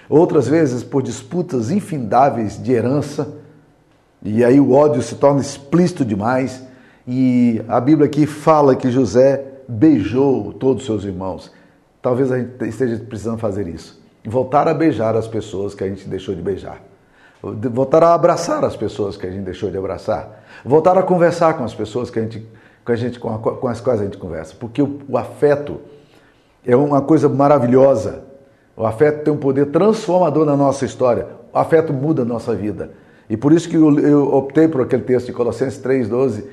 outras 0.09 0.49
vezes 0.49 0.83
por 0.83 1.03
disputas 1.03 1.71
infindáveis 1.71 2.61
de 2.61 2.73
herança. 2.73 3.29
E 4.23 4.45
aí 4.45 4.61
o 4.61 4.73
ódio 4.73 5.03
se 5.03 5.15
torna 5.15 5.41
explícito 5.41 6.05
demais. 6.05 6.63
E 7.07 7.63
a 7.69 7.81
Bíblia 7.81 8.07
aqui 8.07 8.27
fala 8.27 8.77
que 8.77 8.91
José 8.91 9.45
beijou 9.69 10.53
todos 10.53 10.83
os 10.83 10.87
seus 10.87 11.05
irmãos. 11.05 11.53
Talvez 12.03 12.33
a 12.33 12.39
gente 12.39 12.65
esteja 12.67 12.97
precisando 12.99 13.39
fazer 13.39 13.69
isso 13.69 14.00
voltar 14.25 14.69
a 14.69 14.75
beijar 14.75 15.17
as 15.17 15.27
pessoas 15.27 15.75
que 15.75 15.85
a 15.85 15.89
gente 15.89 16.09
deixou 16.09 16.35
de 16.35 16.43
beijar. 16.43 16.83
Voltar 17.43 18.03
a 18.03 18.13
abraçar 18.13 18.65
as 18.65 18.77
pessoas 18.77 19.17
que 19.17 19.27
a 19.27 19.31
gente 19.31 19.45
deixou 19.45 19.71
de 19.71 19.79
abraçar. 19.79 20.45
Voltar 20.65 20.99
a 20.99 21.03
conversar 21.03 21.55
com 21.55 21.65
as 21.65 21.75
pessoas 21.75 22.11
que 22.11 22.19
a 22.19 22.23
gente, 22.23 22.47
com, 22.85 22.93
a 22.93 22.97
gente, 22.97 23.19
com, 23.19 23.35
a, 23.35 23.39
com 23.39 23.67
as 23.67 23.81
quais 23.81 24.01
a 24.01 24.05
gente 24.05 24.19
conversa. 24.19 24.55
Porque 24.59 24.83
o, 24.83 25.01
o 25.09 25.17
afeto 25.17 25.81
é 26.67 26.77
uma 26.77 27.01
coisa 27.01 27.29
maravilhosa. 27.29 28.25
O 28.77 28.85
afeto 28.85 29.25
tem 29.25 29.33
um 29.33 29.39
poder 29.39 29.67
transformador 29.67 30.45
na 30.45 30.57
nossa 30.57 30.85
história. 30.85 31.27
O 31.53 31.59
afeto 31.59 31.93
muda 31.93 32.23
a 32.23 32.25
nossa 32.27 32.55
vida. 32.55 32.91
E 33.29 33.37
por 33.37 33.53
isso 33.53 33.69
que 33.69 33.77
eu, 33.77 33.99
eu 34.01 34.35
optei 34.35 34.69
por 34.69 34.83
aquele 34.83 35.03
texto 35.03 35.27
de 35.27 35.33
Colossenses 35.33 35.81
3,12, 35.83 36.45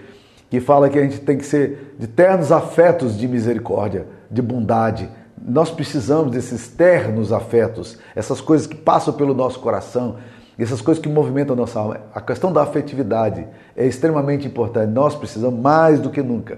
que 0.50 0.62
fala 0.62 0.90
que 0.90 0.98
a 0.98 1.02
gente 1.02 1.20
tem 1.20 1.38
que 1.38 1.46
ser 1.46 1.96
de 2.00 2.08
ternos 2.08 2.52
afetos 2.52 3.18
de 3.18 3.28
misericórdia, 3.28 4.06
de 4.32 4.42
bondade, 4.42 5.10
nós 5.46 5.70
precisamos 5.70 6.32
desses 6.32 6.68
ternos 6.68 7.32
afetos, 7.32 7.98
essas 8.16 8.42
coisas 8.42 8.68
que 8.68 8.76
passam 8.76 9.14
pelo 9.14 9.34
nosso 9.34 9.60
coração, 9.60 10.18
essas 10.58 10.82
coisas 10.82 11.02
que 11.02 11.10
movimentam 11.10 11.54
a 11.54 11.58
nossa 11.58 11.80
alma. 11.80 12.02
A 12.14 12.22
questão 12.22 12.52
da 12.52 12.64
afetividade 12.64 13.48
é 13.76 13.86
extremamente 13.86 14.48
importante. 14.48 14.92
Nós 14.92 15.16
precisamos 15.16 15.60
mais 15.60 16.00
do 16.00 16.10
que 16.10 16.22
nunca 16.22 16.58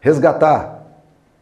resgatar 0.00 0.84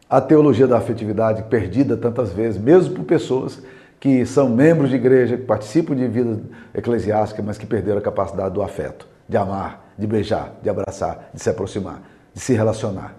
a 0.09 0.21
teologia 0.21 0.65
da 0.65 0.77
afetividade 0.77 1.43
perdida 1.43 1.97
tantas 1.97 2.31
vezes, 2.31 2.61
mesmo 2.61 2.95
por 2.95 3.03
pessoas 3.03 3.61
que 3.99 4.25
são 4.25 4.47
membros 4.47 4.89
de 4.89 4.95
igreja, 4.95 5.35
que 5.35 5.43
participam 5.43 5.95
de 5.95 6.07
vida 6.07 6.39
eclesiástica, 6.73 7.41
mas 7.41 7.57
que 7.57 7.65
perderam 7.65 7.97
a 7.97 8.01
capacidade 8.01 8.53
do 8.53 8.61
afeto, 8.61 9.07
de 9.27 9.35
amar, 9.35 9.91
de 9.97 10.07
beijar, 10.07 10.53
de 10.61 10.69
abraçar, 10.69 11.29
de 11.33 11.41
se 11.41 11.49
aproximar, 11.49 12.01
de 12.33 12.39
se 12.39 12.53
relacionar. 12.53 13.15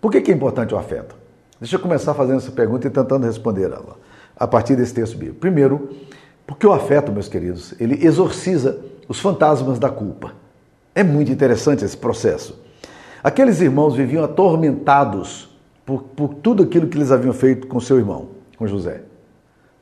Por 0.00 0.10
que, 0.10 0.30
é 0.30 0.34
importante 0.34 0.74
o 0.74 0.78
afeto? 0.78 1.17
Deixa 1.60 1.76
eu 1.76 1.80
começar 1.80 2.14
fazendo 2.14 2.36
essa 2.38 2.52
pergunta 2.52 2.86
e 2.86 2.90
tentando 2.90 3.26
responder 3.26 3.64
ela 3.64 3.96
a 4.36 4.46
partir 4.46 4.76
desse 4.76 4.94
texto 4.94 5.18
bíblico. 5.18 5.40
Primeiro, 5.40 5.88
porque 6.46 6.66
o 6.66 6.72
afeto, 6.72 7.10
meus 7.10 7.28
queridos, 7.28 7.74
ele 7.80 8.04
exorciza 8.06 8.78
os 9.08 9.18
fantasmas 9.18 9.78
da 9.78 9.90
culpa. 9.90 10.32
É 10.94 11.02
muito 11.02 11.32
interessante 11.32 11.84
esse 11.84 11.96
processo. 11.96 12.58
Aqueles 13.22 13.60
irmãos 13.60 13.96
viviam 13.96 14.24
atormentados 14.24 15.48
por, 15.84 16.02
por 16.02 16.34
tudo 16.34 16.62
aquilo 16.62 16.86
que 16.86 16.96
eles 16.96 17.10
haviam 17.10 17.32
feito 17.32 17.66
com 17.66 17.80
seu 17.80 17.98
irmão, 17.98 18.28
com 18.56 18.66
José. 18.66 19.02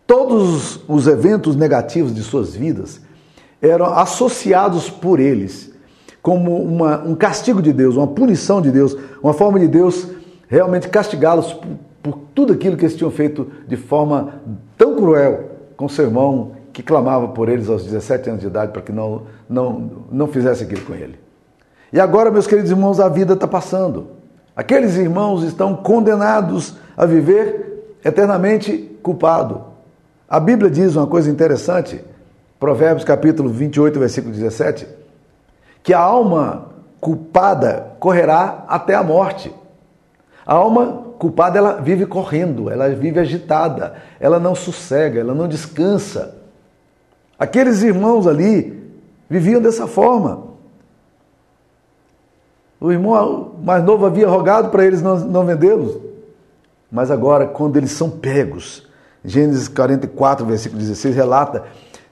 Todos 0.06 0.80
os 0.88 1.06
eventos 1.06 1.56
negativos 1.56 2.14
de 2.14 2.22
suas 2.22 2.54
vidas 2.54 3.00
eram 3.60 3.86
associados 3.86 4.88
por 4.88 5.20
eles 5.20 5.74
como 6.22 6.60
uma, 6.62 7.02
um 7.02 7.14
castigo 7.14 7.60
de 7.60 7.72
Deus, 7.72 7.96
uma 7.96 8.06
punição 8.06 8.60
de 8.60 8.70
Deus, 8.70 8.96
uma 9.22 9.32
forma 9.32 9.60
de 9.60 9.68
Deus 9.68 10.08
realmente 10.48 10.88
castigá-los 10.88 11.52
por, 11.52 11.68
por, 12.02 12.18
tudo 12.34 12.52
aquilo 12.52 12.76
que 12.76 12.84
eles 12.84 12.96
tinham 12.96 13.10
feito 13.10 13.50
de 13.66 13.76
forma 13.76 14.40
tão 14.76 14.96
cruel 14.96 15.50
com 15.76 15.88
seu 15.88 16.06
irmão 16.06 16.52
que 16.72 16.82
clamava 16.82 17.28
por 17.28 17.48
eles 17.48 17.68
aos 17.68 17.84
17 17.84 18.28
anos 18.28 18.40
de 18.42 18.46
idade 18.46 18.72
para 18.72 18.82
que 18.82 18.92
não, 18.92 19.22
não, 19.48 19.90
não 20.10 20.26
fizesse 20.26 20.64
aquilo 20.64 20.82
com 20.82 20.94
ele. 20.94 21.18
E 21.92 22.00
agora, 22.00 22.30
meus 22.30 22.46
queridos 22.46 22.70
irmãos, 22.70 23.00
a 23.00 23.08
vida 23.08 23.34
está 23.34 23.46
passando. 23.46 24.08
Aqueles 24.54 24.96
irmãos 24.96 25.42
estão 25.42 25.74
condenados 25.76 26.76
a 26.96 27.06
viver 27.06 27.98
eternamente 28.04 28.98
culpado. 29.02 29.64
A 30.28 30.40
Bíblia 30.40 30.70
diz 30.70 30.96
uma 30.96 31.06
coisa 31.06 31.30
interessante, 31.30 32.02
Provérbios 32.58 33.04
capítulo 33.04 33.48
28, 33.48 33.98
versículo 33.98 34.34
17, 34.34 34.86
que 35.82 35.94
a 35.94 36.00
alma 36.00 36.70
culpada 37.00 37.92
correrá 38.00 38.64
até 38.66 38.94
a 38.94 39.02
morte. 39.02 39.52
A 40.46 40.54
alma 40.54 41.04
culpada 41.18 41.58
ela 41.58 41.80
vive 41.80 42.06
correndo, 42.06 42.70
ela 42.70 42.88
vive 42.90 43.18
agitada, 43.18 43.94
ela 44.20 44.38
não 44.38 44.54
sossega, 44.54 45.18
ela 45.18 45.34
não 45.34 45.48
descansa. 45.48 46.36
Aqueles 47.38 47.82
irmãos 47.82 48.26
ali 48.26 48.94
viviam 49.28 49.60
dessa 49.60 49.86
forma. 49.86 50.44
O 52.80 52.92
irmão 52.92 53.56
mais 53.62 53.82
novo 53.82 54.06
havia 54.06 54.28
rogado 54.28 54.68
para 54.68 54.84
eles 54.84 55.02
não, 55.02 55.18
não 55.18 55.44
vendê-los. 55.44 55.98
Mas 56.90 57.10
agora, 57.10 57.46
quando 57.46 57.76
eles 57.76 57.90
são 57.90 58.08
pegos, 58.08 58.86
Gênesis 59.24 59.66
44, 59.66 60.46
versículo 60.46 60.80
16, 60.80 61.16
relata 61.16 61.64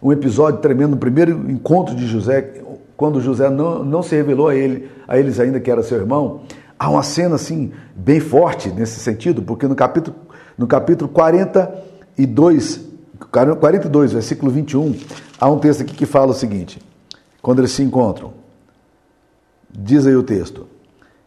um 0.03 0.13
episódio 0.13 0.61
tremendo 0.61 0.91
no 0.91 0.97
primeiro 0.97 1.51
encontro 1.51 1.95
de 1.95 2.07
José, 2.07 2.63
quando 2.97 3.21
José 3.21 3.49
não, 3.49 3.85
não 3.85 4.03
se 4.03 4.17
revelou 4.17 4.49
a, 4.49 4.55
ele, 4.55 4.91
a 5.07 5.19
eles 5.19 5.39
ainda 5.39 5.61
que 5.61 5.71
era 5.71 5.83
seu 5.83 5.99
irmão. 5.99 6.43
Há 6.79 6.91
uma 6.91 7.03
cena 7.03 7.37
assim, 7.37 7.73
bem 7.95 8.21
forte 8.21 8.69
nesse 8.71 9.01
sentido, 9.01 9.43
porque 9.43 9.67
no 9.67 9.75
capítulo, 9.75 10.17
no 10.59 10.67
capítulo 10.67 11.09
42, 11.11 12.81
42, 13.31 14.13
versículo 14.13 14.51
21, 14.51 14.95
há 15.41 15.49
um 15.49 15.59
texto 15.59 15.83
aqui 15.83 15.95
que 15.95 16.07
fala 16.07 16.33
o 16.33 16.35
seguinte: 16.35 16.81
quando 17.41 17.61
eles 17.61 17.73
se 17.73 17.83
encontram, 17.83 18.33
diz 19.71 20.07
aí 20.07 20.17
o 20.17 20.23
texto. 20.23 20.67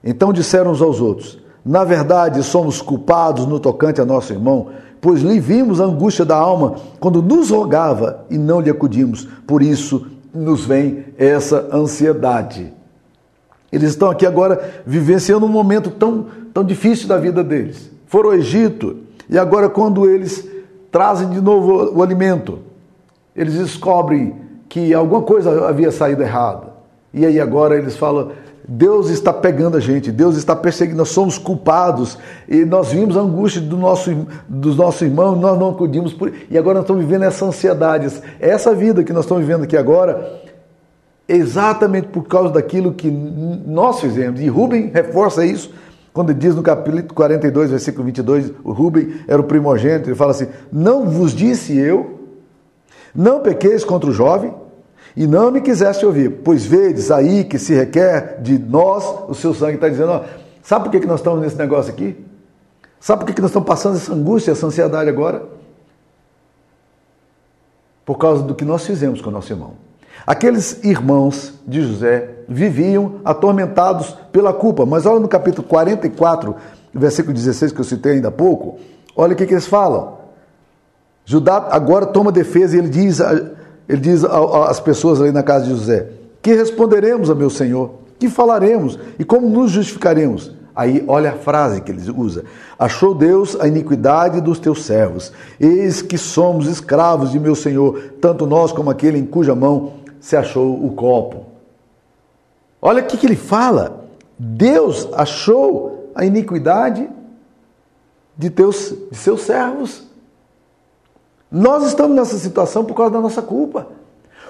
Então 0.04 0.34
disseram 0.34 0.72
uns 0.72 0.82
aos 0.82 1.00
outros: 1.00 1.40
Na 1.66 1.84
verdade, 1.84 2.44
somos 2.44 2.82
culpados 2.82 3.46
no 3.46 3.60
tocante 3.60 4.02
a 4.02 4.06
nosso 4.06 4.34
irmão, 4.34 4.70
pois 5.02 5.22
lhe 5.22 5.40
vimos 5.40 5.80
a 5.80 5.86
angústia 5.86 6.26
da 6.26 6.36
alma 6.36 6.76
quando 7.00 7.22
nos 7.22 7.50
rogava 7.50 8.26
e 8.30 8.38
não 8.38 8.60
lhe 8.60 8.70
acudimos. 8.70 9.28
Por 9.46 9.62
isso 9.62 10.08
nos 10.34 10.66
vem 10.66 11.06
essa 11.18 11.70
ansiedade. 11.72 12.77
Eles 13.72 13.90
estão 13.90 14.10
aqui 14.10 14.26
agora 14.26 14.82
vivenciando 14.86 15.46
um 15.46 15.50
momento 15.50 15.90
tão, 15.90 16.28
tão 16.54 16.64
difícil 16.64 17.08
da 17.08 17.18
vida 17.18 17.44
deles. 17.44 17.90
Foram 18.08 18.30
ao 18.30 18.36
Egito 18.36 19.08
e 19.30 19.38
agora, 19.38 19.70
quando 19.70 20.10
eles 20.10 20.48
trazem 20.92 21.30
de 21.30 21.42
novo 21.42 21.98
o, 21.98 22.02
alimento, 22.02 22.60
eles 23.36 23.56
descobrem 23.56 24.36
que 24.70 24.94
alguma 24.94 25.22
coisa 25.22 25.68
havia 25.68 25.92
saído 25.92 26.24
errada. 26.24 26.68
E 27.14 27.26
aí 27.26 27.40
agora 27.40 27.78
eles 27.78 27.98
falam: 27.98 28.32
Deus 28.66 29.10
está 29.10 29.34
pegando 29.34 29.76
a 29.76 29.80
gente, 29.82 30.12
Deus 30.12 30.38
está 30.38 30.56
perseguindo, 30.56 30.98
nós 30.98 31.10
somos 31.10 31.38
culpados 31.38 32.18
e 32.48 32.64
nós 32.64 32.92
vimos 32.92 33.18
a 33.18 33.22
angústia 33.22 33.62
do 33.62 33.78
nosso, 33.78 34.12
dos 34.48 34.78
nossos 34.78 35.02
irmãos, 35.02 35.38
nós 35.38 35.60
não 35.60 35.72
acudimos 35.72 36.14
por 36.14 36.32
e 36.50 36.58
agora 36.58 36.76
nós 36.76 36.84
estamos 36.84 37.04
vivendo 37.04 37.24
essa 37.24 37.46
ansiedade, 37.46 38.22
essa 38.40 38.74
vida 38.74 39.04
que 39.04 39.12
nós 39.12 39.26
estamos 39.26 39.46
vivendo 39.46 39.64
aqui 39.64 39.76
agora, 39.76 40.42
exatamente 41.28 42.08
por 42.08 42.24
causa 42.24 42.54
daquilo 42.54 42.94
que 42.94 43.10
nós 43.10 44.00
fizemos. 44.00 44.40
E 44.40 44.48
Rubem 44.48 44.92
reforça 44.94 45.46
isso 45.46 45.72
quando 46.18 46.34
diz 46.34 46.56
no 46.56 46.64
capítulo 46.64 47.04
42, 47.14 47.70
versículo 47.70 48.04
22, 48.06 48.52
o 48.64 48.72
Rubem 48.72 49.22
era 49.28 49.40
o 49.40 49.44
primogênito, 49.44 50.10
ele 50.10 50.16
fala 50.16 50.32
assim: 50.32 50.48
Não 50.72 51.06
vos 51.06 51.32
disse 51.32 51.78
eu, 51.78 52.22
não 53.14 53.40
pequeis 53.40 53.86
contra 53.86 54.10
o 54.10 54.14
jovem 54.14 54.52
e 55.16 55.28
não 55.28 55.52
me 55.52 55.62
quiseste 55.62 56.04
ouvir, 56.04 56.42
pois 56.44 56.66
vedes 56.66 57.12
aí 57.12 57.44
que 57.44 57.60
se 57.60 57.76
requer 57.76 58.42
de 58.42 58.58
nós 58.58 59.04
o 59.28 59.36
seu 59.36 59.54
sangue. 59.54 59.76
Está 59.76 59.90
dizendo, 59.90 60.12
ó, 60.12 60.24
sabe 60.64 60.86
por 60.86 60.92
que, 60.92 61.02
que 61.02 61.06
nós 61.06 61.20
estamos 61.20 61.40
nesse 61.40 61.56
negócio 61.56 61.94
aqui? 61.94 62.18
Sabe 63.00 63.20
por 63.20 63.28
que, 63.28 63.34
que 63.34 63.42
nós 63.42 63.52
estamos 63.52 63.68
passando 63.68 63.98
essa 63.98 64.12
angústia, 64.12 64.54
essa 64.54 64.66
ansiedade 64.66 65.08
agora? 65.08 65.46
Por 68.04 68.18
causa 68.18 68.42
do 68.42 68.56
que 68.56 68.66
nós 68.66 68.84
fizemos 68.86 69.22
com 69.22 69.30
o 69.30 69.34
nosso 69.34 69.54
irmão. 69.54 69.87
Aqueles 70.28 70.84
irmãos 70.84 71.54
de 71.66 71.82
José 71.82 72.32
viviam 72.50 73.22
atormentados 73.24 74.14
pela 74.30 74.52
culpa, 74.52 74.86
mas 74.86 75.06
olha 75.06 75.22
no 75.22 75.28
capítulo 75.30 75.66
44, 75.66 76.54
versículo 76.94 77.34
16, 77.34 77.72
que 77.72 77.80
eu 77.80 77.86
citei 77.86 78.14
ainda 78.16 78.28
há 78.28 78.32
pouco, 78.32 78.78
olha 79.16 79.32
o 79.32 79.36
que, 79.38 79.46
que 79.46 79.54
eles 79.54 79.68
falam. 79.68 80.18
Judá 81.24 81.70
agora 81.72 82.06
toma 82.06 82.30
defesa 82.30 82.76
e 82.76 82.80
ele 82.80 82.90
diz 82.90 83.22
ele 83.88 84.02
diz 84.02 84.26
às 84.26 84.82
pessoas 84.82 85.22
ali 85.22 85.32
na 85.32 85.44
casa 85.44 85.64
de 85.64 85.72
José: 85.72 86.08
Que 86.42 86.54
responderemos 86.54 87.30
a 87.30 87.36
meu 87.36 87.50
senhor? 87.50 87.92
Que 88.20 88.30
falaremos? 88.30 89.00
E 89.18 89.24
como 89.24 89.48
nos 89.48 89.72
justificaremos? 89.72 90.52
Aí 90.76 91.04
olha 91.08 91.32
a 91.32 91.36
frase 91.36 91.80
que 91.80 91.92
ele 91.92 92.02
usa: 92.12 92.44
Achou 92.78 93.16
Deus 93.16 93.58
a 93.60 93.68
iniquidade 93.68 94.42
dos 94.42 94.60
teus 94.60 94.84
servos. 94.84 95.32
Eis 95.58 96.02
que 96.02 96.18
somos 96.18 96.68
escravos 96.68 97.32
de 97.32 97.40
meu 97.40 97.56
senhor, 97.56 97.98
tanto 98.20 98.46
nós 98.46 98.74
como 98.74 98.90
aquele 98.90 99.18
em 99.18 99.26
cuja 99.26 99.56
mão 99.56 99.94
se 100.28 100.36
achou 100.36 100.86
o 100.86 100.92
copo. 100.92 101.46
Olha 102.82 103.02
o 103.02 103.06
que, 103.06 103.26
ele 103.26 103.38
fala. 103.38 104.10
Deus 104.38 105.08
achou 105.14 106.12
a 106.14 106.26
iniquidade 106.26 107.10
de, 108.38 108.50
teus, 108.50 108.94
de 109.10 109.18
seus 109.18 109.44
servos. 109.44 110.04
Nós 111.50 111.88
estamos 111.88 112.14
nessa 112.14 112.38
situação 112.38 112.84
por 112.84 112.94
causa 112.94 113.14
da 113.14 113.22
nossa 113.22 113.42
culpa. 113.42 113.88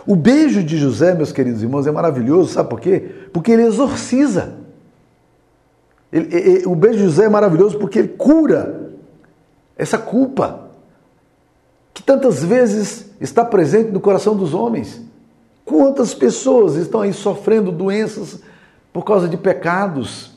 O 0.07 0.15
beijo 0.15 0.63
de 0.63 0.79
José, 0.79 1.13
meus 1.13 1.31
queridos 1.31 1.61
irmãos, 1.61 1.85
é 1.85 1.91
maravilhoso, 1.91 2.53
sabe 2.53 2.71
por 2.71 2.79
quê? 2.79 3.11
Porque 3.31 3.51
ele 3.51 3.61
exorciza. 3.61 4.55
Ele, 6.11 6.35
ele, 6.35 6.65
o 6.65 6.73
beijo 6.73 6.97
de 6.97 7.03
José 7.03 7.25
é 7.25 7.29
maravilhoso 7.29 7.77
porque 7.77 7.99
ele 7.99 8.07
cura 8.07 8.93
essa 9.77 9.99
culpa 9.99 10.71
que 11.93 12.01
tantas 12.01 12.43
vezes 12.43 13.11
está 13.21 13.45
presente 13.45 13.91
no 13.91 13.99
coração 13.99 14.35
dos 14.35 14.55
homens. 14.55 15.05
Quantas 15.67 16.15
pessoas 16.15 16.75
estão 16.75 17.01
aí 17.01 17.13
sofrendo 17.13 17.71
doenças 17.71 18.39
por 18.91 19.03
causa 19.03 19.29
de 19.29 19.37
pecados 19.37 20.31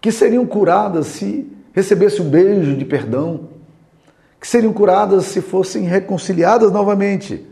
que 0.00 0.10
seriam 0.10 0.46
curadas 0.46 1.08
se 1.08 1.52
recebesse 1.74 2.22
um 2.22 2.30
beijo 2.30 2.74
de 2.74 2.84
perdão? 2.86 3.56
que 4.46 4.50
seriam 4.50 4.72
curadas 4.72 5.24
se 5.24 5.40
fossem 5.40 5.82
reconciliadas 5.82 6.70
novamente. 6.70 7.44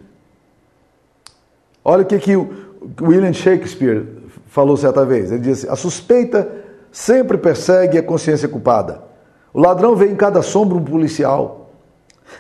Olha 1.85 2.03
o 2.03 2.07
que, 2.07 2.21
que 2.21 2.37
o 2.37 2.49
William 3.03 3.33
Shakespeare 3.33 4.07
falou 4.47 4.77
certa 4.77 5.05
vez. 5.05 5.33
Ele 5.33 5.41
disse: 5.41 5.69
A 5.69 5.75
suspeita 5.75 6.49
sempre 6.93 7.37
persegue 7.37 7.99
a 7.99 8.03
consciência 8.03 8.49
culpada. 8.49 9.03
O 9.53 9.61
ladrão 9.61 9.97
vê 9.97 10.07
em 10.07 10.15
cada 10.15 10.41
sombra 10.41 10.79
um 10.79 10.85
policial. 10.85 11.73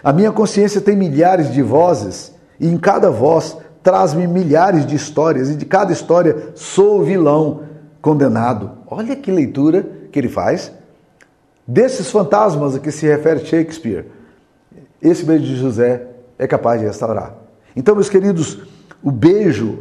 A 0.04 0.12
minha 0.12 0.30
consciência 0.30 0.80
tem 0.80 0.94
milhares 0.94 1.52
de 1.52 1.60
vozes, 1.60 2.32
e 2.58 2.68
em 2.68 2.78
cada 2.78 3.10
voz 3.10 3.56
traz-me 3.84 4.26
milhares 4.26 4.86
de 4.86 4.96
histórias, 4.96 5.50
e 5.50 5.54
de 5.54 5.66
cada 5.66 5.92
história 5.92 6.52
sou 6.54 7.00
o 7.00 7.04
vilão 7.04 7.60
condenado. 8.00 8.72
Olha 8.86 9.14
que 9.14 9.30
leitura 9.30 9.86
que 10.10 10.18
ele 10.18 10.28
faz. 10.28 10.72
Desses 11.66 12.10
fantasmas 12.10 12.74
a 12.74 12.78
que 12.78 12.90
se 12.90 13.06
refere 13.06 13.44
Shakespeare, 13.44 14.06
esse 15.00 15.22
beijo 15.22 15.44
de 15.44 15.56
José 15.56 16.06
é 16.38 16.46
capaz 16.46 16.80
de 16.80 16.86
restaurar. 16.86 17.34
Então, 17.76 17.94
meus 17.94 18.08
queridos, 18.08 18.58
o 19.02 19.10
beijo, 19.10 19.80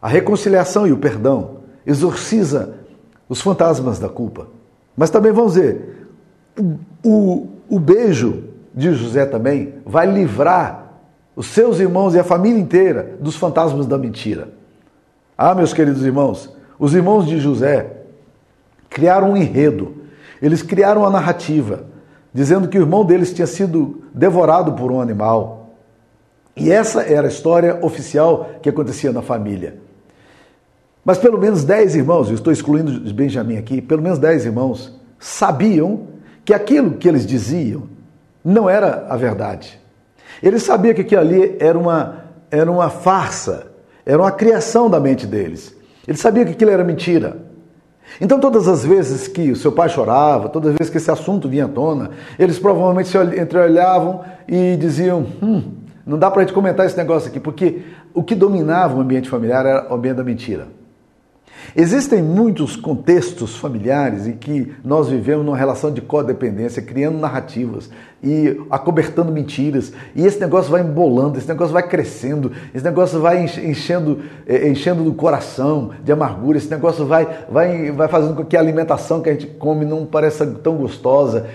a 0.00 0.08
reconciliação 0.08 0.86
e 0.86 0.92
o 0.92 0.96
perdão 0.96 1.58
exorciza 1.86 2.74
os 3.28 3.40
fantasmas 3.40 3.98
da 3.98 4.08
culpa. 4.08 4.48
Mas 4.96 5.10
também 5.10 5.32
vamos 5.32 5.56
ver, 5.56 6.08
o, 6.58 6.78
o, 7.06 7.48
o 7.68 7.78
beijo 7.78 8.44
de 8.74 8.94
José 8.94 9.26
também 9.26 9.74
vai 9.84 10.10
livrar 10.10 10.83
os 11.36 11.46
seus 11.46 11.80
irmãos 11.80 12.14
e 12.14 12.18
a 12.18 12.24
família 12.24 12.60
inteira 12.60 13.16
dos 13.20 13.36
fantasmas 13.36 13.86
da 13.86 13.98
mentira. 13.98 14.48
Ah, 15.36 15.54
meus 15.54 15.72
queridos 15.72 16.04
irmãos, 16.04 16.54
os 16.78 16.94
irmãos 16.94 17.26
de 17.26 17.40
José 17.40 18.02
criaram 18.88 19.32
um 19.32 19.36
enredo, 19.36 20.02
eles 20.40 20.62
criaram 20.62 21.02
uma 21.02 21.10
narrativa 21.10 21.86
dizendo 22.32 22.68
que 22.68 22.78
o 22.78 22.82
irmão 22.82 23.04
deles 23.04 23.32
tinha 23.32 23.46
sido 23.46 24.02
devorado 24.12 24.72
por 24.72 24.90
um 24.90 25.00
animal. 25.00 25.70
E 26.56 26.70
essa 26.70 27.02
era 27.02 27.28
a 27.28 27.30
história 27.30 27.78
oficial 27.82 28.50
que 28.60 28.68
acontecia 28.68 29.12
na 29.12 29.22
família. 29.22 29.76
Mas 31.04 31.18
pelo 31.18 31.38
menos 31.38 31.64
dez 31.64 31.94
irmãos, 31.94 32.28
eu 32.28 32.34
estou 32.34 32.52
excluindo 32.52 33.12
Benjamim 33.12 33.56
aqui, 33.56 33.80
pelo 33.80 34.02
menos 34.02 34.18
dez 34.18 34.44
irmãos 34.44 34.98
sabiam 35.18 36.08
que 36.44 36.52
aquilo 36.52 36.92
que 36.92 37.08
eles 37.08 37.26
diziam 37.26 37.84
não 38.44 38.68
era 38.68 39.06
a 39.08 39.16
verdade. 39.16 39.80
Eles 40.42 40.62
sabiam 40.62 40.94
que 40.94 41.02
aquilo 41.02 41.20
ali 41.20 41.56
era 41.58 41.78
uma, 41.78 42.24
era 42.50 42.70
uma 42.70 42.88
farsa, 42.88 43.68
era 44.04 44.20
uma 44.20 44.32
criação 44.32 44.88
da 44.88 45.00
mente 45.00 45.26
deles. 45.26 45.74
Eles 46.06 46.20
sabiam 46.20 46.44
que 46.44 46.52
aquilo 46.52 46.70
era 46.70 46.84
mentira. 46.84 47.38
Então, 48.20 48.38
todas 48.38 48.68
as 48.68 48.84
vezes 48.84 49.26
que 49.26 49.50
o 49.50 49.56
seu 49.56 49.72
pai 49.72 49.88
chorava, 49.88 50.48
todas 50.48 50.70
as 50.70 50.76
vezes 50.76 50.90
que 50.90 50.98
esse 50.98 51.10
assunto 51.10 51.48
vinha 51.48 51.64
à 51.64 51.68
tona, 51.68 52.10
eles 52.38 52.58
provavelmente 52.58 53.08
se 53.08 53.18
entreolhavam 53.18 54.22
e 54.46 54.76
diziam: 54.76 55.26
hum, 55.42 55.62
não 56.06 56.18
dá 56.18 56.30
para 56.30 56.42
a 56.42 56.44
gente 56.44 56.54
comentar 56.54 56.86
esse 56.86 56.96
negócio 56.96 57.28
aqui, 57.28 57.40
porque 57.40 57.82
o 58.12 58.22
que 58.22 58.34
dominava 58.34 58.96
o 58.96 59.00
ambiente 59.00 59.28
familiar 59.28 59.64
era 59.64 59.90
o 59.90 59.94
ambiente 59.94 60.16
da 60.16 60.24
mentira. 60.24 60.68
Existem 61.76 62.22
muitos 62.22 62.76
contextos 62.76 63.56
familiares 63.56 64.26
em 64.26 64.32
que 64.32 64.72
nós 64.84 65.08
vivemos 65.08 65.44
numa 65.44 65.56
relação 65.56 65.92
de 65.92 66.00
codependência, 66.00 66.80
criando 66.80 67.18
narrativas 67.18 67.90
e 68.22 68.60
acobertando 68.70 69.30
mentiras, 69.30 69.92
e 70.14 70.24
esse 70.24 70.40
negócio 70.40 70.70
vai 70.70 70.80
embolando, 70.80 71.36
esse 71.36 71.48
negócio 71.48 71.72
vai 71.72 71.86
crescendo, 71.86 72.52
esse 72.74 72.84
negócio 72.84 73.20
vai 73.20 73.44
enchendo, 73.44 74.20
eh, 74.46 74.68
enchendo 74.68 75.04
do 75.04 75.12
coração 75.12 75.90
de 76.02 76.10
amargura, 76.10 76.56
esse 76.56 76.70
negócio 76.70 77.04
vai, 77.04 77.44
vai, 77.50 77.90
vai 77.92 78.08
fazendo 78.08 78.34
com 78.34 78.44
que 78.44 78.56
a 78.56 78.60
alimentação 78.60 79.20
que 79.20 79.28
a 79.28 79.32
gente 79.32 79.46
come 79.46 79.84
não 79.84 80.06
pareça 80.06 80.46
tão 80.46 80.76
gostosa. 80.76 81.46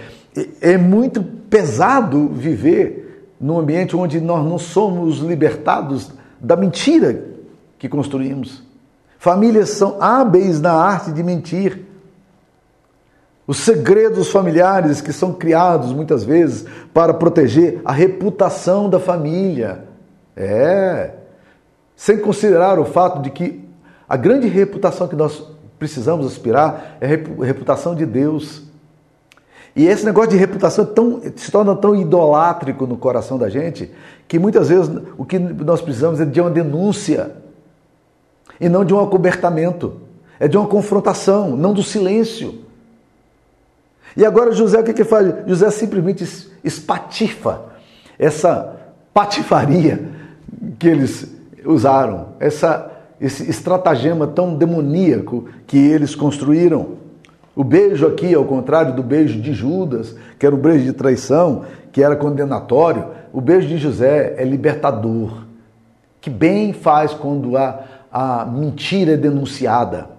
É 0.61 0.77
muito 0.77 1.23
pesado 1.23 2.27
viver 2.27 3.33
num 3.39 3.57
ambiente 3.57 3.95
onde 3.95 4.19
nós 4.19 4.45
não 4.45 4.59
somos 4.59 5.19
libertados 5.19 6.11
da 6.39 6.55
mentira 6.55 7.23
que 7.79 7.87
construímos. 7.89 8.68
Famílias 9.19 9.71
são 9.71 9.97
hábeis 9.99 10.61
na 10.61 10.71
arte 10.71 11.11
de 11.11 11.21
mentir. 11.21 11.85
Os 13.45 13.57
segredos 13.57 14.31
familiares 14.31 15.01
que 15.01 15.11
são 15.11 15.33
criados 15.33 15.91
muitas 15.91 16.23
vezes 16.23 16.65
para 16.93 17.13
proteger 17.13 17.81
a 17.83 17.91
reputação 17.91 18.89
da 18.89 18.97
família. 18.97 19.83
É. 20.37 21.11
Sem 21.97 22.17
considerar 22.17 22.79
o 22.79 22.85
fato 22.85 23.21
de 23.21 23.29
que 23.29 23.67
a 24.07 24.15
grande 24.15 24.47
reputação 24.47 25.05
que 25.05 25.17
nós 25.17 25.43
precisamos 25.77 26.25
aspirar 26.25 26.97
é 27.01 27.07
a 27.07 27.45
reputação 27.45 27.93
de 27.93 28.05
Deus. 28.05 28.63
E 29.75 29.85
esse 29.85 30.05
negócio 30.05 30.29
de 30.29 30.37
reputação 30.37 30.85
é 30.85 30.87
tão, 30.87 31.21
se 31.35 31.51
torna 31.51 31.75
tão 31.75 31.93
idolátrico 31.93 32.87
no 32.87 32.95
coração 32.95 33.37
da 33.37 33.49
gente 33.49 33.91
que 34.29 34.39
muitas 34.39 34.69
vezes 34.69 34.89
o 35.17 35.25
que 35.25 35.37
nós 35.37 35.81
precisamos 35.81 36.21
é 36.21 36.25
de 36.25 36.39
uma 36.39 36.49
denúncia 36.49 37.48
e 38.59 38.67
não 38.67 38.83
de 38.83 38.93
um 38.93 38.99
acobertamento. 38.99 40.01
É 40.39 40.47
de 40.47 40.57
uma 40.57 40.67
confrontação, 40.67 41.55
não 41.55 41.73
do 41.73 41.83
silêncio. 41.83 42.59
E 44.15 44.25
agora 44.25 44.51
José 44.51 44.79
o 44.79 44.83
que, 44.83 44.93
que 44.93 45.03
faz? 45.03 45.33
José 45.45 45.69
simplesmente 45.71 46.25
espatifa 46.63 47.69
essa 48.17 48.75
patifaria 49.13 50.09
que 50.77 50.87
eles 50.87 51.27
usaram, 51.65 52.29
essa, 52.39 52.91
esse 53.19 53.49
estratagema 53.49 54.27
tão 54.27 54.55
demoníaco 54.55 55.45
que 55.67 55.77
eles 55.77 56.15
construíram. 56.15 56.97
O 57.55 57.63
beijo 57.63 58.07
aqui, 58.07 58.33
ao 58.33 58.45
contrário 58.45 58.93
do 58.95 59.03
beijo 59.03 59.41
de 59.41 59.53
Judas, 59.53 60.15
que 60.37 60.45
era 60.45 60.55
o 60.55 60.57
beijo 60.57 60.85
de 60.85 60.93
traição, 60.93 61.65
que 61.91 62.03
era 62.03 62.15
condenatório, 62.15 63.05
o 63.33 63.41
beijo 63.41 63.67
de 63.67 63.77
José 63.77 64.35
é 64.37 64.43
libertador. 64.43 65.43
Que 66.21 66.29
bem 66.29 66.73
faz 66.73 67.13
quando 67.13 67.57
há 67.57 67.83
a 68.11 68.45
mentira 68.45 69.13
é 69.13 69.17
denunciada. 69.17 70.09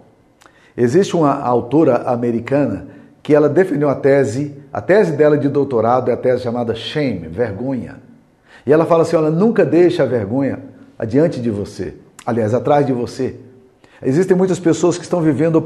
Existe 0.76 1.16
uma 1.16 1.34
autora 1.40 2.08
americana 2.10 2.86
que 3.22 3.34
ela 3.34 3.48
defendeu 3.48 3.88
a 3.88 3.94
tese, 3.94 4.56
a 4.72 4.80
tese 4.80 5.12
dela 5.12 5.36
de 5.36 5.48
doutorado 5.48 6.10
é 6.10 6.14
a 6.14 6.16
tese 6.16 6.42
chamada 6.42 6.74
shame, 6.74 7.28
vergonha. 7.28 7.96
E 8.66 8.72
ela 8.72 8.86
fala 8.86 9.02
assim: 9.02 9.16
olha, 9.16 9.30
nunca 9.30 9.64
deixe 9.64 10.00
a 10.00 10.06
vergonha 10.06 10.60
adiante 10.98 11.40
de 11.40 11.50
você, 11.50 11.94
aliás, 12.24 12.54
atrás 12.54 12.86
de 12.86 12.92
você. 12.92 13.36
Existem 14.02 14.34
muitas 14.34 14.58
pessoas 14.58 14.96
que 14.96 15.04
estão 15.04 15.20
vivendo 15.20 15.62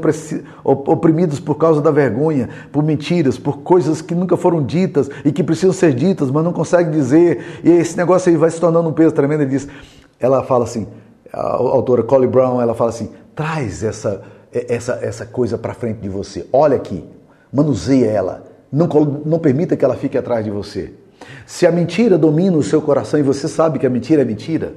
oprimidas 0.63 1.39
por 1.39 1.55
causa 1.55 1.81
da 1.81 1.89
vergonha, 1.89 2.49
por 2.69 2.83
mentiras, 2.83 3.37
por 3.37 3.59
coisas 3.59 4.01
que 4.01 4.13
nunca 4.13 4.35
foram 4.35 4.61
ditas 4.61 5.09
e 5.23 5.31
que 5.31 5.41
precisam 5.41 5.71
ser 5.71 5.93
ditas, 5.93 6.29
mas 6.29 6.43
não 6.43 6.51
conseguem 6.51 6.91
dizer. 6.91 7.61
E 7.63 7.69
esse 7.69 7.95
negócio 7.95 8.29
aí 8.29 8.35
vai 8.35 8.49
se 8.49 8.59
tornando 8.59 8.89
um 8.89 8.93
peso 8.93 9.13
tremendo. 9.13 9.43
Ele 9.43 9.51
diz, 9.51 9.69
ela 10.19 10.43
fala 10.43 10.65
assim: 10.65 10.85
a 11.35 11.55
autora 11.57 12.01
Collie 12.01 12.29
Brown, 12.29 12.61
ela 12.61 12.73
fala 12.73 12.91
assim: 12.91 13.11
traz 13.35 13.83
essa, 13.83 14.21
essa, 14.53 14.93
essa 15.01 15.25
coisa 15.25 15.57
para 15.57 15.73
frente 15.73 15.99
de 15.99 16.07
você. 16.07 16.47
Olha 16.53 16.77
aqui, 16.77 17.03
manuseia 17.51 18.09
ela. 18.09 18.45
Não, 18.71 18.87
não 19.25 19.37
permita 19.37 19.75
que 19.75 19.83
ela 19.83 19.95
fique 19.95 20.17
atrás 20.17 20.45
de 20.45 20.49
você. 20.49 20.93
Se 21.45 21.67
a 21.67 21.71
mentira 21.71 22.17
domina 22.17 22.55
o 22.55 22.63
seu 22.63 22.81
coração 22.81 23.19
e 23.19 23.23
você 23.23 23.47
sabe 23.47 23.79
que 23.79 23.85
a 23.85 23.89
mentira 23.89 24.21
é 24.21 24.25
mentira, 24.25 24.73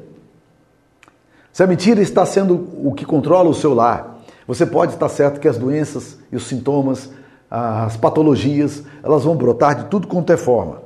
se 1.53 1.63
a 1.63 1.67
mentira 1.67 2.01
está 2.01 2.27
sendo 2.27 2.69
o 2.85 2.93
que 2.93 3.05
controla 3.05 3.49
o 3.49 3.55
seu 3.55 3.73
lar, 3.73 4.19
você 4.47 4.67
pode 4.67 4.95
estar 4.95 5.09
certo 5.09 5.41
que 5.41 5.49
as 5.49 5.59
doenças 5.59 6.19
e 6.33 6.37
os 6.37 6.47
sintomas, 6.47 7.11
as 7.51 7.97
patologias, 7.97 8.83
elas 9.03 9.25
vão 9.25 9.37
brotar 9.37 9.77
de 9.77 9.85
tudo 9.85 10.09
quanto 10.09 10.33
é 10.33 10.37
forma. 10.37 10.83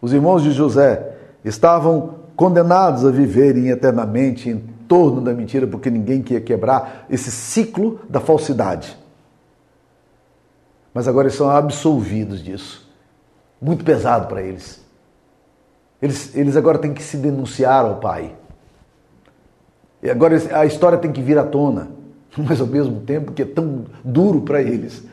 Os 0.00 0.12
irmãos 0.12 0.42
de 0.42 0.50
José 0.50 1.14
estavam 1.44 2.21
condenados 2.36 3.04
a 3.04 3.10
viverem 3.10 3.68
eternamente 3.68 4.50
em 4.50 4.58
torno 4.88 5.20
da 5.20 5.32
mentira, 5.32 5.66
porque 5.66 5.90
ninguém 5.90 6.22
quer 6.22 6.40
quebrar 6.42 7.06
esse 7.08 7.30
ciclo 7.30 8.00
da 8.08 8.20
falsidade. 8.20 8.96
Mas 10.92 11.08
agora 11.08 11.28
eles 11.28 11.36
são 11.36 11.50
absolvidos 11.50 12.42
disso. 12.42 12.88
Muito 13.60 13.84
pesado 13.84 14.26
para 14.26 14.42
eles. 14.42 14.84
eles. 16.00 16.34
Eles 16.36 16.56
agora 16.56 16.78
têm 16.78 16.92
que 16.92 17.02
se 17.02 17.16
denunciar 17.16 17.84
ao 17.84 17.96
Pai. 17.96 18.34
E 20.02 20.10
agora 20.10 20.36
a 20.58 20.66
história 20.66 20.98
tem 20.98 21.12
que 21.12 21.22
vir 21.22 21.38
à 21.38 21.44
tona, 21.44 21.88
mas 22.36 22.60
ao 22.60 22.66
mesmo 22.66 23.00
tempo 23.00 23.32
que 23.32 23.42
é 23.42 23.46
tão 23.46 23.84
duro 24.04 24.42
para 24.42 24.60
eles. 24.60 25.04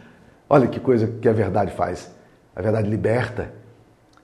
Olha 0.50 0.68
que 0.68 0.80
coisa 0.80 1.08
que 1.08 1.30
a 1.30 1.34
verdade 1.34 1.72
faz. 1.72 2.12
A 2.56 2.62
verdade 2.62 2.90
liberta, 2.90 3.54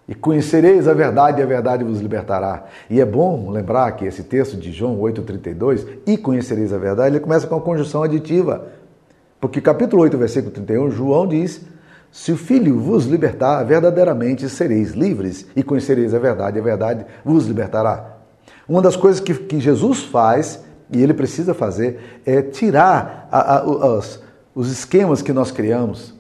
e 0.08 0.14
conhecereis 0.14 0.88
a 0.88 0.94
verdade, 0.94 1.40
e 1.40 1.44
a 1.44 1.48
verdade 1.48 1.84
vos 1.84 2.00
libertará. 2.00 2.66
E 2.90 3.02
é 3.02 3.06
bom 3.06 3.50
lembrar 3.50 3.92
que 3.94 4.06
esse 4.06 4.24
texto 4.24 4.56
de 4.56 4.72
João 4.72 5.00
8,32, 5.00 5.86
e 6.06 6.16
conhecereis 6.16 6.72
a 6.72 6.78
verdade, 6.78 7.16
ele 7.16 7.24
começa 7.24 7.48
com 7.48 7.56
a 7.56 7.62
conjunção 7.62 8.04
aditiva. 8.04 8.68
Porque 9.40 9.60
capítulo 9.60 10.04
8, 10.04 10.18
versículo 10.18 10.52
31, 10.54 10.92
João 10.92 11.28
diz: 11.28 11.62
Se 12.12 12.32
o 12.32 12.38
Filho 12.38 12.80
vos 12.80 13.06
libertar, 13.06 13.64
verdadeiramente 13.64 14.48
sereis 14.48 14.92
livres, 14.92 15.48
e 15.56 15.64
conhecereis 15.64 16.14
a 16.14 16.20
verdade, 16.20 16.58
e 16.58 16.62
a 16.62 16.64
verdade 16.64 17.06
vos 17.24 17.48
libertará. 17.48 18.18
Uma 18.70 18.84
das 18.84 18.96
coisas 18.96 19.20
que, 19.20 19.34
que 19.34 19.60
Jesus 19.60 20.04
faz, 20.04 20.64
e 20.92 21.02
ele 21.02 21.16
precisa 21.16 21.56
fazer, 21.56 22.22
é 22.24 22.44
tirar 22.44 23.28
a, 23.32 23.58
a, 23.58 23.66
os, 23.66 24.22
os 24.54 24.72
esquemas 24.72 25.24
que 25.24 25.34
nós 25.34 25.52
criamos, 25.52 26.14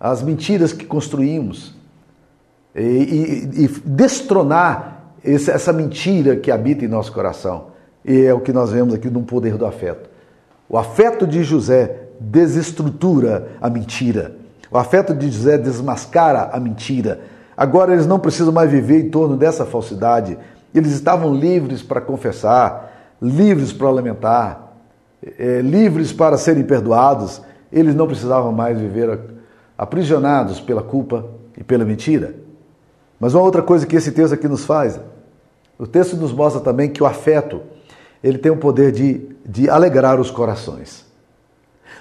as 0.00 0.20
mentiras 0.20 0.72
que 0.72 0.84
construímos 0.84 1.78
e, 2.74 2.80
e, 2.80 3.64
e 3.64 3.68
destronar 3.84 5.14
esse, 5.24 5.50
essa 5.50 5.72
mentira 5.72 6.36
que 6.36 6.50
habita 6.50 6.84
em 6.84 6.88
nosso 6.88 7.12
coração. 7.12 7.66
E 8.04 8.22
é 8.22 8.32
o 8.32 8.40
que 8.40 8.52
nós 8.52 8.70
vemos 8.70 8.94
aqui 8.94 9.10
no 9.10 9.22
poder 9.22 9.56
do 9.56 9.66
afeto. 9.66 10.08
O 10.68 10.78
afeto 10.78 11.26
de 11.26 11.42
José 11.42 12.08
desestrutura 12.18 13.48
a 13.60 13.68
mentira. 13.68 14.36
O 14.70 14.78
afeto 14.78 15.14
de 15.14 15.30
José 15.30 15.58
desmascara 15.58 16.50
a 16.52 16.60
mentira. 16.60 17.20
Agora 17.56 17.92
eles 17.92 18.06
não 18.06 18.18
precisam 18.18 18.52
mais 18.52 18.70
viver 18.70 19.04
em 19.04 19.10
torno 19.10 19.36
dessa 19.36 19.66
falsidade. 19.66 20.38
Eles 20.74 20.92
estavam 20.92 21.34
livres 21.34 21.82
para 21.82 22.00
confessar, 22.00 23.16
livres 23.20 23.72
para 23.72 23.90
lamentar, 23.90 24.72
é, 25.38 25.60
livres 25.60 26.12
para 26.12 26.38
serem 26.38 26.62
perdoados. 26.62 27.42
Eles 27.72 27.94
não 27.94 28.06
precisavam 28.06 28.52
mais 28.52 28.78
viver 28.78 29.18
aprisionados 29.76 30.60
pela 30.60 30.82
culpa 30.82 31.26
e 31.58 31.64
pela 31.64 31.84
mentira. 31.84 32.34
Mas 33.20 33.34
uma 33.34 33.44
outra 33.44 33.60
coisa 33.60 33.86
que 33.86 33.94
esse 33.94 34.10
texto 34.10 34.32
aqui 34.32 34.48
nos 34.48 34.64
faz, 34.64 34.98
o 35.78 35.86
texto 35.86 36.16
nos 36.16 36.32
mostra 36.32 36.58
também 36.58 36.88
que 36.88 37.02
o 37.02 37.06
afeto, 37.06 37.60
ele 38.24 38.38
tem 38.38 38.50
o 38.50 38.56
poder 38.56 38.90
de, 38.90 39.28
de 39.46 39.68
alegrar 39.68 40.18
os 40.18 40.30
corações. 40.30 41.04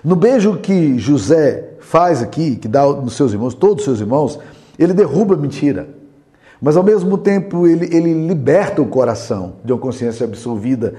No 0.02 0.16
beijo 0.16 0.58
que 0.58 0.98
José 0.98 1.72
faz 1.82 2.22
aqui, 2.22 2.56
que 2.56 2.70
dá 2.70 2.88
nos 2.88 3.16
seus 3.16 3.34
irmãos, 3.34 3.54
todos 3.54 3.80
os 3.80 3.84
seus 3.84 4.00
irmãos, 4.00 4.40
ele 4.78 4.94
derruba 4.94 5.34
a 5.34 5.38
mentira. 5.38 5.90
Mas 6.62 6.78
ao 6.78 6.84
mesmo 6.84 7.18
tempo 7.18 7.68
ele, 7.68 7.94
ele 7.94 8.28
liberta 8.28 8.82
o 8.82 8.88
coração 8.88 9.56
de 9.64 9.74
uma 9.74 9.80
consciência 9.80 10.26
absolvida. 10.26 10.96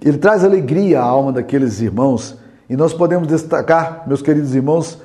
Ele 0.00 0.18
traz 0.18 0.44
alegria 0.44 1.00
à 1.00 1.04
alma 1.04 1.32
daqueles 1.32 1.80
irmãos. 1.80 2.36
E 2.70 2.76
nós 2.76 2.92
podemos 2.92 3.26
destacar, 3.26 4.04
meus 4.06 4.22
queridos 4.22 4.54
irmãos, 4.54 4.98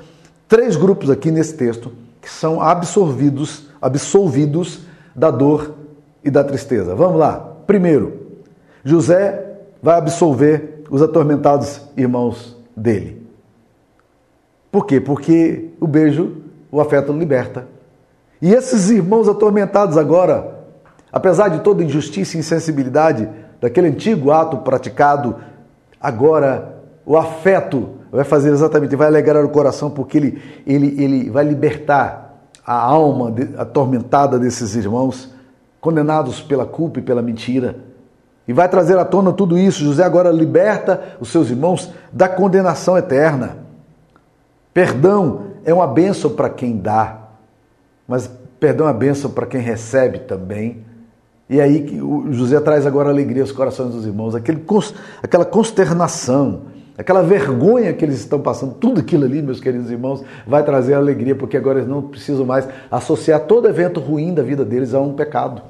três 0.47 0.75
grupos 0.75 1.10
aqui 1.10 1.32
nesse 1.32 1.55
texto 1.55 1.91
que 2.21 2.29
são 2.29 2.62
absorvidos 2.62 3.69
absolvidos 3.82 4.82
da 5.15 5.32
dor 5.32 5.75
e 6.23 6.29
da 6.29 6.43
tristeza. 6.43 6.95
Vamos 6.95 7.19
lá. 7.19 7.55
Primeiro, 7.65 8.27
José 8.84 9.58
vai 9.82 9.97
absolver 9.97 10.84
os 10.89 11.01
atormentados 11.01 11.82
irmãos 11.95 12.58
dele. 12.75 13.25
Por 14.71 14.86
quê? 14.86 14.99
Porque 14.99 15.69
o 15.79 15.88
beijo, 15.88 16.38
o 16.71 16.79
afeto 16.79 17.12
liberta. 17.12 17.67
E 18.41 18.53
esses 18.53 18.89
irmãos 18.89 19.27
atormentados 19.27 19.97
agora, 19.97 20.65
apesar 21.12 21.49
de 21.49 21.60
toda 21.60 21.84
injustiça 21.84 22.38
e 22.38 22.39
insensibilidade 22.39 23.27
daquele 23.60 23.88
antigo 23.88 24.32
ato 24.32 24.58
praticado, 24.58 25.36
agora 25.99 26.75
o 27.05 27.17
afeto 27.17 27.98
vai 28.11 28.23
fazer 28.23 28.51
exatamente, 28.51 28.95
vai 28.95 29.07
alegrar 29.07 29.43
o 29.43 29.49
coração, 29.49 29.89
porque 29.89 30.17
ele, 30.17 30.41
ele, 30.65 31.03
ele 31.03 31.29
vai 31.29 31.43
libertar 31.43 32.29
a 32.65 32.73
alma 32.73 33.33
atormentada 33.57 34.37
desses 34.37 34.75
irmãos, 34.75 35.33
condenados 35.81 36.41
pela 36.41 36.65
culpa 36.65 36.99
e 36.99 37.01
pela 37.01 37.21
mentira. 37.21 37.75
e 38.47 38.53
vai 38.53 38.67
trazer 38.67 38.97
à 38.97 39.05
tona 39.05 39.31
tudo 39.31 39.57
isso. 39.57 39.83
José 39.83 40.03
agora 40.03 40.31
liberta 40.31 41.17
os 41.19 41.29
seus 41.29 41.49
irmãos 41.49 41.91
da 42.11 42.27
condenação 42.27 42.97
eterna. 42.97 43.57
Perdão 44.73 45.45
é 45.63 45.73
uma 45.73 45.87
bênção 45.87 46.31
para 46.31 46.49
quem 46.49 46.77
dá, 46.77 47.29
mas 48.07 48.29
perdão 48.59 48.87
é 48.87 48.91
uma 48.91 48.97
bênção 48.97 49.31
para 49.31 49.45
quem 49.45 49.61
recebe 49.61 50.19
também. 50.19 50.83
E 51.49 51.59
aí 51.59 51.99
o 52.01 52.31
José 52.31 52.59
traz 52.59 52.85
agora 52.85 53.09
alegria 53.09 53.41
aos 53.41 53.51
corações 53.51 53.91
dos 53.91 54.05
irmãos, 54.05 54.35
aquele, 54.35 54.63
aquela 55.23 55.45
consternação, 55.45 56.61
aquela 56.99 57.23
vergonha 57.23 57.93
que 57.93 58.03
eles 58.03 58.19
estão 58.19 58.41
passando, 58.41 58.73
tudo 58.73 58.99
aquilo 58.99 59.23
ali, 59.23 59.41
meus 59.41 59.62
queridos 59.62 59.89
irmãos, 59.89 60.21
vai 60.45 60.63
trazer 60.65 60.95
alegria, 60.95 61.33
porque 61.33 61.55
agora 61.55 61.79
eles 61.79 61.89
não 61.89 62.01
precisam 62.01 62.45
mais 62.45 62.67
associar 62.91 63.39
todo 63.45 63.69
evento 63.69 64.01
ruim 64.01 64.33
da 64.33 64.43
vida 64.43 64.65
deles 64.65 64.93
a 64.93 64.99
um 64.99 65.13
pecado. 65.13 65.62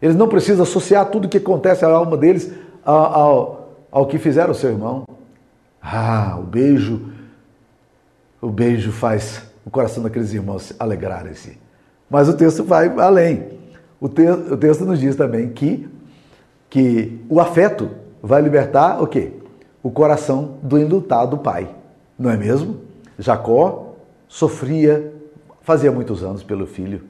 Eles 0.00 0.16
não 0.16 0.26
precisam 0.26 0.62
associar 0.62 1.04
tudo 1.10 1.28
que 1.28 1.36
acontece 1.36 1.84
à 1.84 1.88
alma 1.88 2.16
deles 2.16 2.50
ao, 2.82 2.96
ao, 2.96 3.68
ao 3.92 4.06
que 4.06 4.18
fizeram 4.18 4.52
o 4.52 4.54
seu 4.54 4.70
irmão. 4.70 5.04
Ah, 5.82 6.38
o 6.40 6.44
beijo, 6.44 7.12
o 8.40 8.48
beijo 8.48 8.92
faz 8.92 9.42
o 9.66 9.70
coração 9.70 10.02
daqueles 10.02 10.32
irmãos 10.32 10.72
alegrarem-se. 10.78 11.58
Mas 12.08 12.26
o 12.26 12.34
texto 12.34 12.64
vai 12.64 12.88
além. 12.98 13.48
O, 14.00 14.08
te, 14.08 14.22
o 14.22 14.56
texto 14.56 14.86
nos 14.86 14.98
diz 14.98 15.14
também 15.14 15.50
que, 15.50 15.86
que 16.70 17.20
o 17.28 17.38
afeto 17.38 17.90
vai 18.22 18.40
libertar 18.40 19.02
o 19.02 19.06
quê? 19.06 19.32
O 19.86 19.90
coração 19.92 20.58
do 20.64 20.80
indultado 20.80 21.38
pai. 21.38 21.68
Não 22.18 22.28
é 22.28 22.36
mesmo? 22.36 22.78
Jacó 23.16 23.94
sofria, 24.26 25.14
fazia 25.62 25.92
muitos 25.92 26.24
anos 26.24 26.42
pelo 26.42 26.66
filho. 26.66 27.02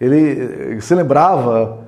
Ele 0.00 0.80
se 0.80 0.94
lembrava 0.94 1.80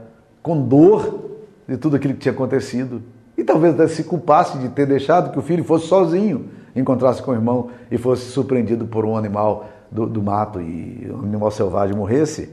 com 0.42 0.60
dor 0.60 1.30
de 1.68 1.76
tudo 1.76 1.94
aquilo 1.94 2.14
que 2.14 2.18
tinha 2.18 2.32
acontecido. 2.32 3.00
E 3.38 3.44
talvez 3.44 3.74
até 3.74 3.86
se 3.86 4.02
culpasse 4.02 4.58
de 4.58 4.70
ter 4.70 4.84
deixado 4.84 5.30
que 5.30 5.38
o 5.38 5.42
filho 5.42 5.62
fosse 5.62 5.86
sozinho, 5.86 6.46
encontrasse 6.74 7.22
com 7.22 7.30
o 7.30 7.34
irmão 7.34 7.70
e 7.88 7.96
fosse 7.96 8.32
surpreendido 8.32 8.86
por 8.86 9.04
um 9.04 9.16
animal 9.16 9.68
do, 9.92 10.06
do 10.08 10.20
mato 10.20 10.60
e 10.60 11.08
um 11.08 11.20
animal 11.20 11.52
selvagem 11.52 11.94
morresse. 11.94 12.50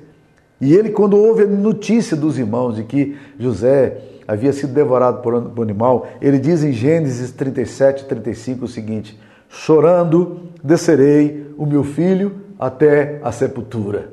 E 0.61 0.75
ele, 0.75 0.91
quando 0.91 1.17
houve 1.17 1.41
a 1.41 1.47
notícia 1.47 2.15
dos 2.15 2.37
irmãos 2.37 2.75
de 2.75 2.83
que 2.83 3.17
José 3.39 3.99
havia 4.27 4.51
sido 4.51 4.73
devorado 4.73 5.21
por 5.21 5.33
um 5.33 5.61
animal, 5.61 6.07
ele 6.21 6.37
diz 6.37 6.63
em 6.63 6.73
Gênesis 6.73 7.31
37, 7.31 8.05
35 8.05 8.65
o 8.65 8.67
seguinte: 8.67 9.17
Chorando, 9.47 10.49
descerei 10.63 11.53
o 11.57 11.65
meu 11.65 11.83
filho 11.83 12.41
até 12.59 13.19
a 13.23 13.31
sepultura. 13.31 14.09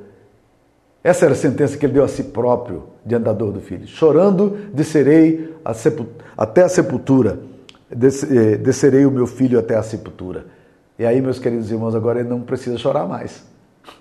Essa 1.02 1.26
era 1.26 1.34
a 1.34 1.36
sentença 1.36 1.76
que 1.76 1.84
ele 1.84 1.92
deu 1.92 2.04
a 2.04 2.08
si 2.08 2.24
próprio 2.24 2.84
diante 3.04 3.24
da 3.24 3.32
dor 3.32 3.52
do 3.52 3.60
filho. 3.60 3.86
Chorando, 3.86 4.56
descerei 4.72 5.54
a 5.62 5.72
até 6.36 6.62
a 6.62 6.68
sepultura. 6.68 7.38
Eh, 7.90 8.56
descerei 8.56 9.04
o 9.04 9.10
meu 9.10 9.26
filho 9.26 9.58
até 9.58 9.76
a 9.76 9.82
sepultura. 9.82 10.46
E 10.98 11.04
aí, 11.04 11.20
meus 11.20 11.38
queridos 11.38 11.70
irmãos, 11.70 11.94
agora 11.94 12.20
ele 12.20 12.28
não 12.28 12.40
precisa 12.40 12.78
chorar 12.78 13.06
mais. 13.06 13.44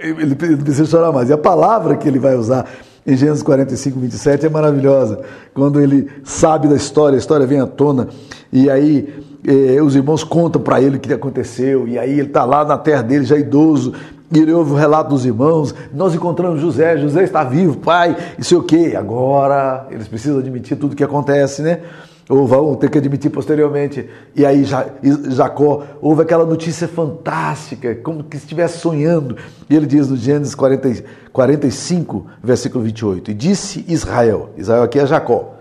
Ele 0.00 0.34
precisa 0.34 0.84
chorar 0.84 1.12
mais. 1.12 1.30
E 1.30 1.32
a 1.32 1.38
palavra 1.38 1.96
que 1.96 2.06
ele 2.06 2.18
vai 2.18 2.34
usar 2.34 2.68
em 3.08 3.16
Gênesis 3.16 3.42
45, 3.42 3.98
27 3.98 4.46
é 4.46 4.48
maravilhosa. 4.50 5.20
Quando 5.54 5.80
ele 5.80 6.08
sabe 6.22 6.68
da 6.68 6.76
história, 6.76 7.16
a 7.16 7.18
história 7.18 7.46
vem 7.46 7.58
à 7.58 7.66
tona, 7.66 8.08
e 8.52 8.68
aí 8.68 9.24
eh, 9.46 9.80
os 9.80 9.96
irmãos 9.96 10.22
contam 10.22 10.60
para 10.60 10.78
ele 10.82 10.98
o 10.98 11.00
que 11.00 11.10
aconteceu, 11.10 11.88
e 11.88 11.98
aí 11.98 12.12
ele 12.12 12.28
está 12.28 12.44
lá 12.44 12.66
na 12.66 12.76
terra 12.76 13.00
dele, 13.00 13.24
já 13.24 13.38
idoso, 13.38 13.94
e 14.30 14.38
ele 14.38 14.52
ouve 14.52 14.72
o 14.72 14.74
relato 14.74 15.08
dos 15.08 15.24
irmãos. 15.24 15.74
Nós 15.94 16.14
encontramos 16.14 16.60
José, 16.60 16.98
José 16.98 17.24
está 17.24 17.42
vivo, 17.42 17.78
pai, 17.78 18.14
e 18.38 18.44
sei 18.44 18.58
o 18.58 18.62
quê. 18.62 18.94
Agora 18.94 19.86
eles 19.90 20.06
precisam 20.06 20.38
admitir 20.38 20.76
tudo 20.76 20.92
o 20.92 20.96
que 20.96 21.02
acontece, 21.02 21.62
né? 21.62 21.80
Ou 22.28 22.46
vão 22.46 22.74
ter 22.74 22.90
que 22.90 22.98
admitir 22.98 23.30
posteriormente. 23.30 24.08
E 24.36 24.44
aí 24.44 24.64
Jacó 24.64 25.84
houve 26.00 26.22
aquela 26.22 26.44
notícia 26.44 26.86
fantástica, 26.86 27.94
como 27.94 28.22
que 28.22 28.36
estivesse 28.36 28.78
sonhando. 28.78 29.36
E 29.70 29.74
ele 29.74 29.86
diz 29.86 30.08
no 30.08 30.16
Gênesis 30.16 30.54
40, 30.54 31.04
45, 31.32 32.26
versículo 32.42 32.84
28, 32.84 33.30
e 33.30 33.34
disse 33.34 33.84
Israel, 33.88 34.50
Israel 34.56 34.82
aqui 34.82 34.98
é 34.98 35.06
Jacó, 35.06 35.54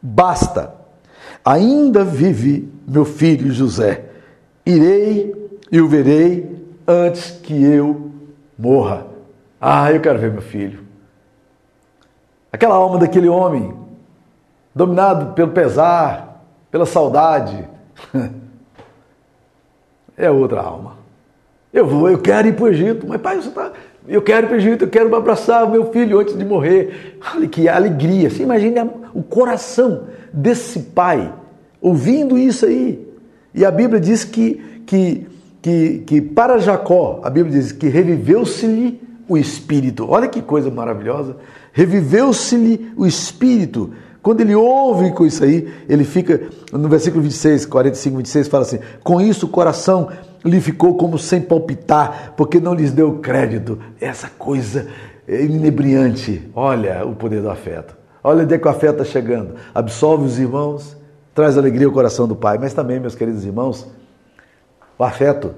basta, 0.00 0.74
ainda 1.44 2.04
vive 2.04 2.70
meu 2.86 3.04
filho 3.04 3.52
José, 3.52 4.04
irei 4.64 5.34
e 5.70 5.80
o 5.80 5.88
verei 5.88 6.64
antes 6.86 7.30
que 7.42 7.52
eu 7.52 8.10
morra. 8.58 9.06
Ah, 9.60 9.92
eu 9.92 10.00
quero 10.00 10.18
ver 10.18 10.30
meu 10.30 10.42
filho. 10.42 10.80
Aquela 12.52 12.74
alma 12.74 12.98
daquele 12.98 13.28
homem 13.28 13.81
dominado 14.74 15.34
pelo 15.34 15.50
pesar, 15.50 16.44
pela 16.70 16.86
saudade. 16.86 17.68
é 20.16 20.30
outra 20.30 20.60
alma. 20.60 20.96
Eu 21.72 21.86
vou, 21.86 22.10
eu 22.10 22.18
quero 22.18 22.48
ir 22.48 22.54
para 22.54 22.64
o 22.64 22.68
Egito, 22.68 23.06
mas 23.08 23.20
pai, 23.20 23.36
você 23.36 23.50
tá, 23.50 23.72
eu 24.06 24.20
quero 24.20 24.46
ir 24.46 24.48
para 24.48 24.56
o 24.56 24.60
Egito, 24.60 24.84
eu 24.84 24.88
quero 24.88 25.14
abraçar 25.14 25.64
o 25.64 25.70
meu 25.70 25.90
filho 25.90 26.18
antes 26.18 26.36
de 26.36 26.44
morrer. 26.44 27.18
Olha 27.34 27.48
que 27.48 27.68
alegria. 27.68 28.28
Você 28.28 28.42
imagina 28.42 28.88
o 29.14 29.22
coração 29.22 30.04
desse 30.32 30.78
pai 30.80 31.32
ouvindo 31.80 32.38
isso 32.38 32.66
aí. 32.66 33.06
E 33.54 33.64
a 33.64 33.70
Bíblia 33.70 34.00
diz 34.00 34.24
que, 34.24 34.82
que, 34.86 35.26
que, 35.60 35.98
que 36.06 36.20
para 36.20 36.58
Jacó, 36.58 37.20
a 37.22 37.30
Bíblia 37.30 37.60
diz 37.60 37.72
que 37.72 37.88
reviveu-se-lhe 37.88 39.00
o 39.28 39.36
espírito. 39.36 40.06
Olha 40.08 40.28
que 40.28 40.42
coisa 40.42 40.70
maravilhosa. 40.70 41.36
Reviveu-se-lhe 41.72 42.92
o 42.96 43.06
espírito 43.06 43.92
quando 44.22 44.40
ele 44.40 44.54
ouve 44.54 45.10
com 45.10 45.26
isso 45.26 45.42
aí, 45.42 45.68
ele 45.88 46.04
fica, 46.04 46.48
no 46.72 46.88
versículo 46.88 47.22
26, 47.22 47.66
45, 47.66 48.16
26, 48.18 48.48
fala 48.48 48.62
assim: 48.62 48.78
Com 49.02 49.20
isso 49.20 49.46
o 49.46 49.48
coração 49.48 50.08
lhe 50.44 50.60
ficou 50.60 50.96
como 50.96 51.18
sem 51.18 51.40
palpitar, 51.40 52.34
porque 52.36 52.60
não 52.60 52.72
lhes 52.72 52.92
deu 52.92 53.18
crédito. 53.18 53.80
Essa 54.00 54.28
coisa 54.38 54.86
inebriante. 55.26 56.48
Olha 56.54 57.04
o 57.04 57.16
poder 57.16 57.42
do 57.42 57.50
afeto. 57.50 57.96
Olha 58.22 58.44
onde 58.44 58.54
é 58.54 58.58
que 58.58 58.66
o 58.66 58.70
afeto 58.70 59.02
está 59.02 59.04
chegando. 59.04 59.56
Absolve 59.74 60.24
os 60.24 60.38
irmãos, 60.38 60.96
traz 61.34 61.58
alegria 61.58 61.88
ao 61.88 61.92
coração 61.92 62.28
do 62.28 62.36
Pai. 62.36 62.58
Mas 62.58 62.72
também, 62.72 63.00
meus 63.00 63.16
queridos 63.16 63.44
irmãos, 63.44 63.88
o 64.96 65.02
afeto 65.02 65.52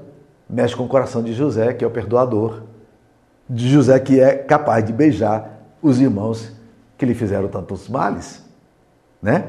mexe 0.48 0.74
com 0.74 0.84
o 0.84 0.88
coração 0.88 1.22
de 1.22 1.34
José, 1.34 1.74
que 1.74 1.84
é 1.84 1.86
o 1.86 1.90
perdoador. 1.90 2.62
De 3.46 3.68
José 3.68 3.98
que 3.98 4.18
é 4.20 4.36
capaz 4.36 4.82
de 4.82 4.92
beijar 4.94 5.60
os 5.82 6.00
irmãos 6.00 6.50
que 6.96 7.04
lhe 7.04 7.14
fizeram 7.14 7.48
tantos 7.48 7.90
males 7.90 8.43
né? 9.24 9.44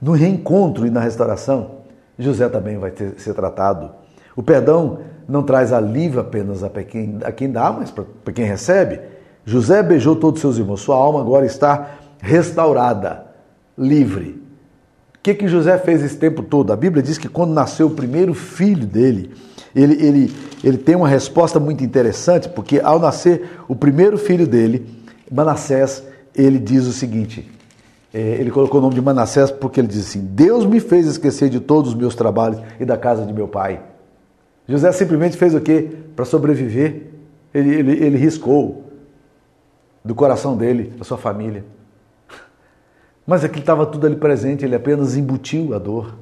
No 0.00 0.12
reencontro 0.12 0.86
e 0.86 0.90
na 0.90 1.00
restauração, 1.00 1.80
José 2.16 2.48
também 2.48 2.78
vai 2.78 2.92
ter, 2.92 3.18
ser 3.18 3.34
tratado. 3.34 3.90
O 4.36 4.42
perdão 4.42 5.00
não 5.28 5.42
traz 5.42 5.72
alívio 5.72 6.20
apenas 6.20 6.62
a 6.62 6.70
quem, 6.70 7.18
a 7.24 7.32
quem 7.32 7.50
dá, 7.50 7.72
mas 7.72 7.90
para 7.90 8.32
quem 8.32 8.44
recebe. 8.44 9.00
José 9.44 9.82
beijou 9.82 10.14
todos 10.14 10.38
os 10.38 10.40
seus 10.40 10.58
irmãos, 10.58 10.80
sua 10.80 10.94
alma 10.94 11.20
agora 11.20 11.44
está 11.44 11.90
restaurada, 12.20 13.26
livre. 13.76 14.40
O 15.16 15.22
que, 15.22 15.34
que 15.34 15.48
José 15.48 15.76
fez 15.78 16.02
esse 16.02 16.16
tempo 16.16 16.42
todo? 16.42 16.72
A 16.72 16.76
Bíblia 16.76 17.02
diz 17.02 17.18
que 17.18 17.28
quando 17.28 17.52
nasceu 17.52 17.88
o 17.88 17.90
primeiro 17.90 18.32
filho 18.32 18.86
dele, 18.86 19.32
ele, 19.74 19.94
ele, 19.94 20.34
ele 20.62 20.78
tem 20.78 20.94
uma 20.94 21.08
resposta 21.08 21.58
muito 21.58 21.82
interessante, 21.82 22.48
porque 22.48 22.80
ao 22.80 22.98
nascer 22.98 23.58
o 23.66 23.74
primeiro 23.74 24.16
filho 24.16 24.46
dele, 24.46 24.86
Manassés, 25.30 26.04
ele 26.34 26.58
diz 26.58 26.86
o 26.86 26.92
seguinte: 26.92 27.59
ele 28.12 28.50
colocou 28.50 28.80
o 28.80 28.82
nome 28.82 28.94
de 28.94 29.00
Manassés 29.00 29.50
porque 29.50 29.80
ele 29.80 29.88
diz 29.88 30.08
assim: 30.08 30.20
Deus 30.20 30.66
me 30.66 30.80
fez 30.80 31.06
esquecer 31.06 31.48
de 31.48 31.60
todos 31.60 31.90
os 31.90 31.96
meus 31.96 32.14
trabalhos 32.14 32.60
e 32.78 32.84
da 32.84 32.96
casa 32.96 33.24
de 33.24 33.32
meu 33.32 33.46
pai. 33.46 33.80
José 34.68 34.90
simplesmente 34.92 35.36
fez 35.36 35.54
o 35.54 35.60
quê? 35.60 35.90
Para 36.14 36.24
sobreviver. 36.24 37.08
Ele, 37.52 37.74
ele, 37.74 37.92
ele 38.04 38.16
riscou 38.16 38.84
do 40.04 40.14
coração 40.14 40.56
dele, 40.56 40.92
da 40.96 41.04
sua 41.04 41.18
família. 41.18 41.64
Mas 43.26 43.44
aquilo 43.44 43.60
estava 43.60 43.86
tudo 43.86 44.06
ali 44.06 44.16
presente, 44.16 44.64
ele 44.64 44.74
apenas 44.74 45.16
embutiu 45.16 45.74
a 45.74 45.78
dor. 45.78 46.14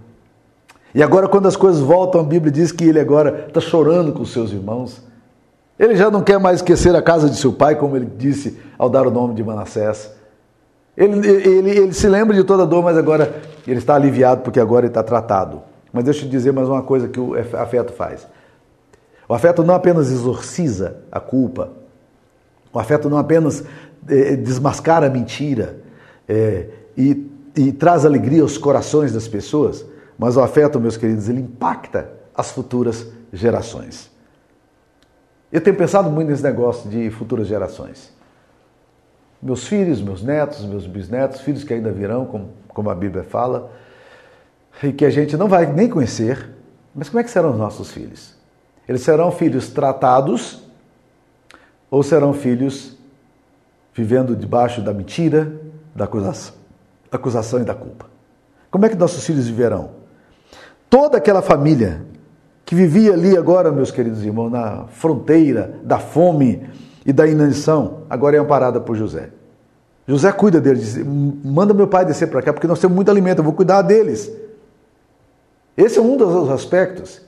E 0.95 1.03
agora, 1.03 1.29
quando 1.29 1.47
as 1.47 1.57
coisas 1.57 1.81
voltam, 1.81 2.21
a 2.21 2.25
Bíblia 2.25 2.51
diz 2.51 2.73
que 2.73 2.85
ele 2.85 2.99
agora 2.99 3.47
está 3.49 3.61
chorando 3.61 4.13
com 4.13 4.23
os 4.23 4.33
seus 4.33 4.51
irmãos. 4.51 5.03
Ele 5.79 5.95
já 5.95 6.11
não 6.11 6.23
quer 6.23 6.41
mais 6.41 6.57
esquecer 6.57 6.95
a 6.97 7.03
casa 7.03 7.31
de 7.31 7.37
seu 7.37 7.53
pai, 7.53 7.77
como 7.77 7.97
ele 7.97 8.11
disse 8.17 8.59
ao 8.77 8.89
dar 8.89 9.07
o 9.07 9.11
nome 9.11 9.35
de 9.35 9.45
Manassés. 9.45 10.18
Ele, 10.99 11.29
ele, 11.29 11.71
ele 11.71 11.93
se 11.93 12.09
lembra 12.09 12.35
de 12.35 12.43
toda 12.43 12.65
a 12.65 12.67
dor, 12.67 12.83
mas 12.83 12.97
agora 12.97 13.41
ele 13.65 13.79
está 13.79 13.95
aliviado 13.95 14.43
porque 14.43 14.59
agora 14.59 14.85
ele 14.85 14.91
está 14.91 15.01
tratado. 15.01 15.63
Mas 15.93 16.03
deixa 16.03 16.23
eu 16.23 16.25
te 16.25 16.31
dizer 16.31 16.53
mais 16.53 16.69
uma 16.69 16.83
coisa 16.83 17.07
que 17.07 17.21
o 17.21 17.35
afeto 17.37 17.93
faz. 17.93 18.27
O 19.29 19.33
afeto 19.33 19.63
não 19.63 19.75
apenas 19.75 20.11
exorciza 20.11 20.97
a 21.13 21.21
culpa, 21.21 21.71
o 22.73 22.81
afeto 22.81 23.09
não 23.09 23.17
apenas 23.17 23.63
é, 24.09 24.35
desmascara 24.35 25.07
a 25.07 25.11
mentira 25.11 25.77
é, 26.29 26.67
e, 26.97 27.31
e 27.57 27.71
traz 27.71 28.05
alegria 28.05 28.43
aos 28.43 28.59
corações 28.59 29.13
das 29.13 29.29
pessoas, 29.29 29.87
mas 30.19 30.37
o 30.37 30.41
afeto, 30.41 30.81
meus 30.81 30.97
queridos, 30.97 31.29
ele 31.29 31.43
impacta 31.43 32.11
as 32.35 32.51
futuras 32.51 33.07
gerações. 33.33 34.11
Eu 35.53 35.61
tenho 35.61 35.77
pensado 35.77 36.11
muito 36.11 36.29
nesse 36.29 36.43
negócio 36.43 36.91
de 36.91 37.09
futuras 37.11 37.47
gerações. 37.47 38.18
Meus 39.41 39.67
filhos, 39.67 40.01
meus 40.01 40.23
netos, 40.23 40.65
meus 40.65 40.87
bisnetos, 40.87 41.41
filhos 41.41 41.65
que 41.65 41.73
ainda 41.73 41.93
virão, 41.93 42.27
como, 42.27 42.51
como 42.69 42.91
a 42.91 42.95
Bíblia 42.95 43.25
fala, 43.25 43.71
e 44.83 44.93
que 44.93 45.05
a 45.05 45.11
gente 45.11 45.37
não 45.37 45.49
vai 45.49 45.67
nem 45.67 45.89
conhecer, 45.89 46.51
mas 46.95 47.09
como 47.09 47.21
é 47.21 47.25
que 47.25 47.31
serão 47.31 47.51
os 47.51 47.59
nossos 47.59 47.91
filhos? 47.91 48.35
Eles 48.89 49.03
serão 49.03 49.31
filhos 49.31 49.69
tratados 49.69 50.63
ou 51.91 52.03
serão 52.03 52.33
filhos 52.33 52.97
vivendo 53.95 54.35
debaixo 54.37 54.81
da 54.81 54.93
mentira, 54.93 55.53
da 55.95 56.05
acusação, 56.05 56.55
da 57.11 57.17
acusação 57.17 57.61
e 57.61 57.65
da 57.65 57.75
culpa? 57.75 58.07
Como 58.71 58.85
é 58.87 58.89
que 58.89 58.97
nossos 58.97 59.25
filhos 59.25 59.47
viverão? 59.47 59.91
Toda 60.91 61.19
aquela 61.19 61.43
família 61.43 62.03
que 62.65 62.75
vivia 62.75 63.15
ali 63.15 63.37
agora, 63.37 63.73
meus 63.73 63.91
queridos 63.91 64.23
irmãos, 64.23 64.51
na 64.51 64.87
fronteira 64.89 65.75
da 65.83 65.99
fome 65.99 66.69
e 67.09 67.13
da 67.13 67.27
inanição, 67.27 68.03
agora 68.11 68.37
é 68.37 68.39
amparada 68.39 68.79
por 68.79 68.95
José. 68.95 69.31
José 70.07 70.31
cuida 70.31 70.61
deles, 70.61 70.93
diz, 70.93 71.07
manda 71.43 71.73
meu 71.73 71.87
pai 71.87 72.05
descer 72.05 72.29
para 72.29 72.43
cá, 72.43 72.53
porque 72.53 72.67
nós 72.67 72.79
temos 72.79 72.95
muito 72.95 73.11
alimento, 73.11 73.39
eu 73.39 73.45
vou 73.45 73.55
cuidar 73.55 73.81
deles. 73.81 74.31
Esse 75.75 75.99
é 75.99 76.03
um 76.03 76.19
dos 76.19 76.51
aspectos. 76.51 77.23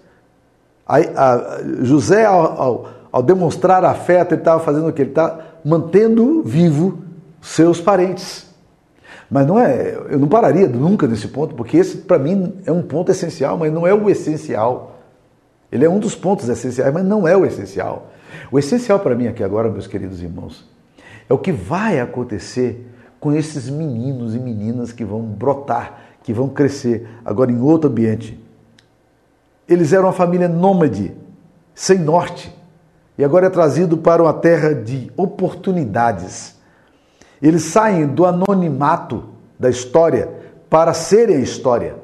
A, 0.87 0.97
a, 0.97 1.61
José, 1.81 2.27
ao, 2.27 2.61
ao, 2.61 2.89
ao, 3.11 3.23
demonstrar 3.23 3.83
afeto, 3.83 4.35
ele 4.35 4.43
estava 4.43 4.61
fazendo 4.61 4.87
o 4.87 4.93
que? 4.93 5.01
Ele 5.01 5.13
está 5.13 5.39
mantendo 5.65 6.43
vivo 6.43 6.99
seus 7.41 7.81
parentes. 7.81 8.49
Mas 9.31 9.47
não 9.47 9.59
é, 9.59 9.97
eu 10.11 10.19
não 10.19 10.29
pararia 10.29 10.69
nunca 10.69 11.07
nesse 11.07 11.29
ponto, 11.29 11.55
porque 11.55 11.79
esse 11.79 11.97
para 11.97 12.19
mim 12.19 12.55
é 12.67 12.73
um 12.73 12.83
ponto 12.83 13.11
essencial, 13.11 13.57
mas 13.57 13.73
não 13.73 13.87
é 13.87 13.95
o 13.95 14.11
essencial. 14.11 14.99
Ele 15.73 15.87
é 15.87 15.89
um 15.89 15.99
dos 15.99 16.15
pontos 16.15 16.51
essenciais, 16.51 16.93
mas 16.93 17.03
não 17.03 17.27
é 17.27 17.35
o 17.35 17.47
essencial. 17.47 18.11
O 18.51 18.59
essencial 18.59 19.01
para 19.01 19.15
mim 19.15 19.27
aqui 19.27 19.43
agora, 19.43 19.71
meus 19.71 19.87
queridos 19.87 20.23
irmãos, 20.23 20.69
é 21.29 21.35
o 21.35 21.39
que 21.39 21.53
vai 21.53 22.01
acontecer 22.01 22.87
com 23.21 23.33
esses 23.33 23.69
meninos 23.69 24.35
e 24.35 24.39
meninas 24.39 24.93
que 24.93 25.05
vão 25.05 25.23
brotar, 25.23 25.99
que 26.23 26.33
vão 26.33 26.49
crescer 26.49 27.09
agora 27.25 27.53
em 27.53 27.61
outro 27.61 27.91
ambiente. 27.91 28.39
Eles 29.69 29.93
eram 29.93 30.07
uma 30.07 30.13
família 30.13 30.49
nômade, 30.49 31.13
sem 31.75 31.99
norte, 31.99 32.53
e 33.17 33.23
agora 33.23 33.47
é 33.47 33.51
trazido 33.51 33.99
para 33.99 34.23
uma 34.23 34.33
terra 34.33 34.75
de 34.75 35.13
oportunidades. 35.17 36.59
Eles 37.41 37.65
saem 37.65 38.07
do 38.07 38.25
anonimato 38.25 39.25
da 39.59 39.69
história 39.69 40.31
para 40.69 40.95
serem 40.95 41.37
a 41.37 41.41
história. 41.41 41.97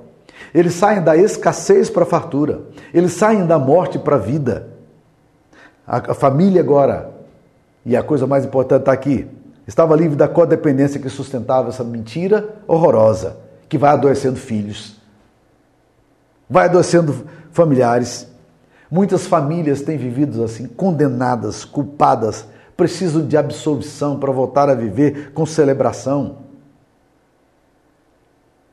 Eles 0.54 0.74
saem 0.74 1.02
da 1.02 1.16
escassez 1.16 1.90
para 1.90 2.02
a 2.02 2.06
fartura. 2.06 2.62
Eles 2.92 3.12
saem 3.12 3.46
da 3.46 3.58
morte 3.58 3.98
para 3.98 4.16
a 4.16 4.18
vida. 4.18 4.75
A 5.86 6.14
família 6.14 6.60
agora, 6.60 7.10
e 7.84 7.96
a 7.96 8.02
coisa 8.02 8.26
mais 8.26 8.44
importante 8.44 8.80
está 8.80 8.92
aqui, 8.92 9.28
estava 9.68 9.94
livre 9.94 10.16
da 10.16 10.26
codependência 10.26 11.00
que 11.00 11.08
sustentava 11.08 11.68
essa 11.68 11.84
mentira 11.84 12.56
horrorosa, 12.66 13.36
que 13.68 13.78
vai 13.78 13.90
adoecendo 13.90 14.36
filhos, 14.36 14.96
vai 16.50 16.64
adoecendo 16.64 17.26
familiares. 17.52 18.26
Muitas 18.90 19.28
famílias 19.28 19.80
têm 19.80 19.96
vivido 19.96 20.42
assim, 20.42 20.66
condenadas, 20.66 21.64
culpadas, 21.64 22.46
precisam 22.76 23.24
de 23.24 23.36
absolvição 23.36 24.18
para 24.18 24.32
voltar 24.32 24.68
a 24.68 24.74
viver 24.74 25.32
com 25.32 25.46
celebração. 25.46 26.38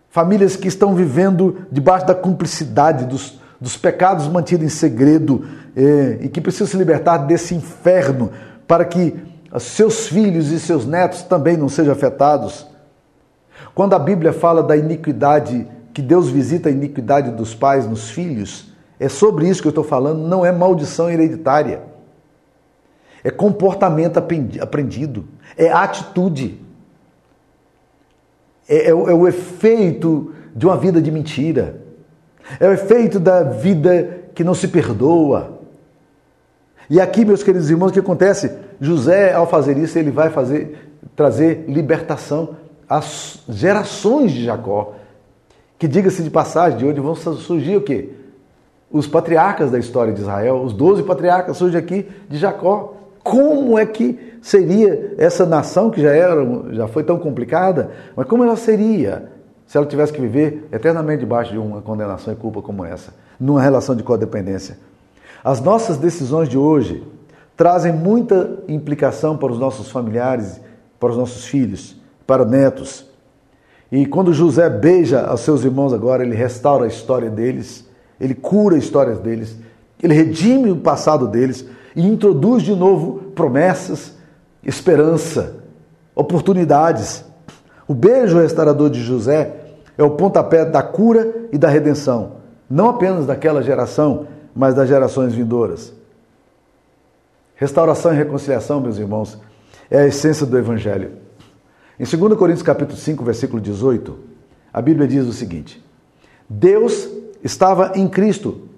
Famílias 0.09 0.55
que 0.55 0.67
estão 0.67 0.95
vivendo 0.95 1.65
debaixo 1.71 2.05
da 2.05 2.13
cumplicidade 2.13 3.05
dos, 3.05 3.39
dos 3.63 3.77
pecados 3.77 4.27
mantidos 4.27 4.65
em 4.65 4.69
segredo 4.69 5.45
eh, 5.73 6.17
e 6.19 6.27
que 6.27 6.41
precisam 6.41 6.67
se 6.67 6.75
libertar 6.75 7.19
desse 7.19 7.55
inferno 7.55 8.29
para 8.67 8.83
que 8.83 9.15
seus 9.57 10.05
filhos 10.05 10.51
e 10.51 10.59
seus 10.59 10.85
netos 10.85 11.21
também 11.21 11.55
não 11.55 11.69
sejam 11.69 11.93
afetados. 11.93 12.67
Quando 13.73 13.93
a 13.93 13.99
Bíblia 13.99 14.33
fala 14.33 14.61
da 14.61 14.75
iniquidade, 14.75 15.65
que 15.93 16.01
Deus 16.01 16.29
visita 16.29 16.67
a 16.67 16.71
iniquidade 16.73 17.31
dos 17.31 17.55
pais 17.55 17.87
nos 17.87 18.09
filhos, 18.09 18.73
é 18.99 19.07
sobre 19.07 19.47
isso 19.47 19.61
que 19.61 19.67
eu 19.69 19.71
estou 19.71 19.85
falando, 19.85 20.27
não 20.27 20.45
é 20.45 20.51
maldição 20.51 21.09
hereditária. 21.09 21.83
É 23.23 23.31
comportamento 23.31 24.17
aprendido, 24.17 25.25
é 25.55 25.71
atitude. 25.71 26.59
É, 28.67 28.87
é, 28.87 28.89
é 28.89 28.93
o 28.93 29.25
efeito 29.25 30.33
de 30.53 30.65
uma 30.65 30.75
vida 30.75 31.01
de 31.01 31.09
mentira. 31.09 31.82
É 32.59 32.67
o 32.67 32.73
efeito 32.73 33.19
da 33.19 33.43
vida 33.43 34.21
que 34.33 34.43
não 34.43 34.53
se 34.53 34.67
perdoa. 34.67 35.59
E 36.89 36.99
aqui, 36.99 37.23
meus 37.23 37.43
queridos 37.43 37.69
irmãos, 37.69 37.89
o 37.89 37.93
que 37.93 37.99
acontece? 37.99 38.51
José, 38.79 39.33
ao 39.33 39.47
fazer 39.47 39.77
isso, 39.77 39.97
ele 39.97 40.11
vai 40.11 40.29
fazer, 40.29 40.91
trazer 41.15 41.65
libertação 41.67 42.55
às 42.89 43.39
gerações 43.47 44.31
de 44.31 44.43
Jacó. 44.43 44.95
Que 45.79 45.87
diga-se 45.87 46.23
de 46.23 46.29
passagem, 46.29 46.77
de 46.77 46.85
onde 46.85 46.99
vão 46.99 47.15
surgir 47.15 47.77
o 47.77 47.81
quê? 47.81 48.09
os 48.93 49.07
patriarcas 49.07 49.71
da 49.71 49.79
história 49.79 50.13
de 50.13 50.21
Israel, 50.21 50.61
os 50.61 50.71
doze 50.71 51.01
patriarcas 51.01 51.57
surgem 51.57 51.79
aqui 51.79 52.07
de 52.29 52.37
Jacó. 52.37 52.93
Como 53.23 53.79
é 53.79 53.87
que 53.87 54.37
seria 54.39 55.15
essa 55.17 55.47
nação 55.47 55.89
que 55.89 55.99
já 55.99 56.11
era, 56.11 56.45
já 56.71 56.87
foi 56.87 57.03
tão 57.03 57.17
complicada, 57.17 57.89
mas 58.15 58.27
como 58.27 58.43
ela 58.43 58.55
seria 58.55 59.31
se 59.67 59.77
ela 59.77 59.85
tivesse 59.85 60.13
que 60.13 60.21
viver 60.21 60.67
eternamente 60.71 61.21
debaixo 61.21 61.51
de 61.51 61.57
uma 61.57 61.81
condenação 61.81 62.33
e 62.33 62.35
culpa 62.35 62.61
como 62.61 62.85
essa, 62.85 63.13
numa 63.39 63.61
relação 63.61 63.95
de 63.95 64.03
codependência? 64.03 64.77
As 65.43 65.59
nossas 65.59 65.97
decisões 65.97 66.47
de 66.47 66.57
hoje 66.57 67.03
trazem 67.55 67.91
muita 67.91 68.59
implicação 68.67 69.37
para 69.37 69.51
os 69.51 69.59
nossos 69.59 69.91
familiares, 69.91 70.59
para 70.99 71.09
os 71.09 71.17
nossos 71.17 71.45
filhos, 71.45 71.99
para 72.25 72.45
netos. 72.45 73.05
E 73.91 74.05
quando 74.05 74.33
José 74.33 74.69
beija 74.69 75.25
aos 75.25 75.41
seus 75.41 75.63
irmãos 75.63 75.93
agora, 75.93 76.23
ele 76.23 76.35
restaura 76.35 76.85
a 76.85 76.87
história 76.87 77.29
deles 77.29 77.85
ele 78.23 78.33
cura 78.33 78.77
histórias 78.77 79.19
deles, 79.19 79.57
ele 80.01 80.13
redime 80.13 80.71
o 80.71 80.77
passado 80.77 81.27
deles 81.27 81.65
e 81.93 82.07
introduz 82.07 82.63
de 82.63 82.73
novo 82.73 83.31
promessas, 83.35 84.13
esperança, 84.63 85.57
oportunidades. 86.15 87.25
O 87.87 87.93
beijo 87.93 88.39
restaurador 88.39 88.89
de 88.89 89.01
José 89.01 89.55
é 89.97 90.03
o 90.03 90.11
pontapé 90.11 90.65
da 90.65 90.81
cura 90.81 91.47
e 91.51 91.57
da 91.57 91.69
redenção, 91.69 92.37
não 92.69 92.89
apenas 92.89 93.25
daquela 93.25 93.61
geração, 93.61 94.27
mas 94.55 94.73
das 94.73 94.87
gerações 94.87 95.33
vindouras. 95.33 95.93
Restauração 97.55 98.13
e 98.13 98.17
reconciliação, 98.17 98.79
meus 98.79 98.97
irmãos, 98.97 99.39
é 99.89 99.99
a 99.99 100.07
essência 100.07 100.45
do 100.45 100.57
evangelho. 100.57 101.11
Em 101.99 102.05
2 102.05 102.37
Coríntios 102.37 102.63
capítulo 102.63 102.97
5, 102.97 103.23
versículo 103.23 103.61
18, 103.61 104.17
a 104.73 104.81
Bíblia 104.81 105.07
diz 105.07 105.25
o 105.27 105.33
seguinte: 105.33 105.83
Deus 106.49 107.07
estava 107.43 107.93
em 107.95 108.07
Cristo, 108.07 108.69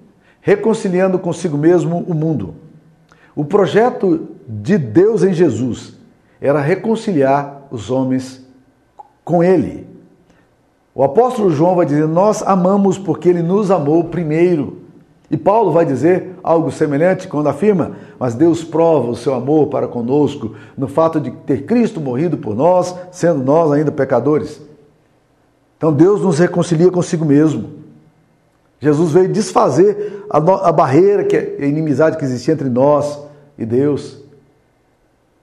reconciliando 0.42 1.18
consigo 1.18 1.58
mesmo 1.58 2.00
o 2.00 2.14
mundo. 2.14 2.56
O 3.36 3.46
projeto 3.46 4.28
de 4.48 4.78
Deus 4.78 5.24
em 5.24 5.34
Jesus 5.34 5.94
era 6.42 6.60
reconciliar 6.60 7.68
os 7.72 7.90
homens 7.90 8.45
com 9.26 9.44
Ele. 9.44 9.86
O 10.94 11.04
apóstolo 11.04 11.50
João 11.50 11.76
vai 11.76 11.86
dizer: 11.86 12.08
Nós 12.08 12.42
amamos 12.44 12.98
porque 12.98 13.28
Ele 13.28 13.42
nos 13.42 13.70
amou 13.70 14.06
primeiro. 14.06 14.86
E 15.30 15.36
Paulo 15.36 15.72
vai 15.72 15.86
dizer 15.86 16.38
algo 16.44 16.72
semelhante 16.72 17.28
quando 17.28 17.50
afirma: 17.50 17.94
Mas 18.18 18.36
Deus 18.36 18.64
prova 18.64 19.10
o 19.10 19.16
seu 19.16 19.34
amor 19.34 19.68
para 19.68 19.88
conosco 19.88 20.56
no 20.78 20.88
fato 20.88 21.20
de 21.20 21.32
ter 21.32 21.66
Cristo 21.66 22.00
morrido 22.00 22.38
por 22.38 22.56
nós, 22.56 22.96
sendo 23.12 23.44
nós 23.44 23.72
ainda 23.72 23.92
pecadores. 23.92 24.62
Então 25.78 25.92
Deus 25.92 26.22
nos 26.22 26.40
reconcilia 26.40 26.92
consigo 26.92 27.26
mesmo. 27.26 27.84
Jesus 28.80 29.12
veio 29.12 29.28
desfazer 29.30 30.26
a, 30.30 30.40
barreira, 30.72 31.24
que 31.24 31.36
é 31.36 31.58
a 31.60 31.66
inimizade 31.66 32.18
que 32.18 32.26
existia 32.26 32.54
entre 32.54 32.70
nós 32.70 33.20
e 33.58 33.66
Deus. 33.66 34.22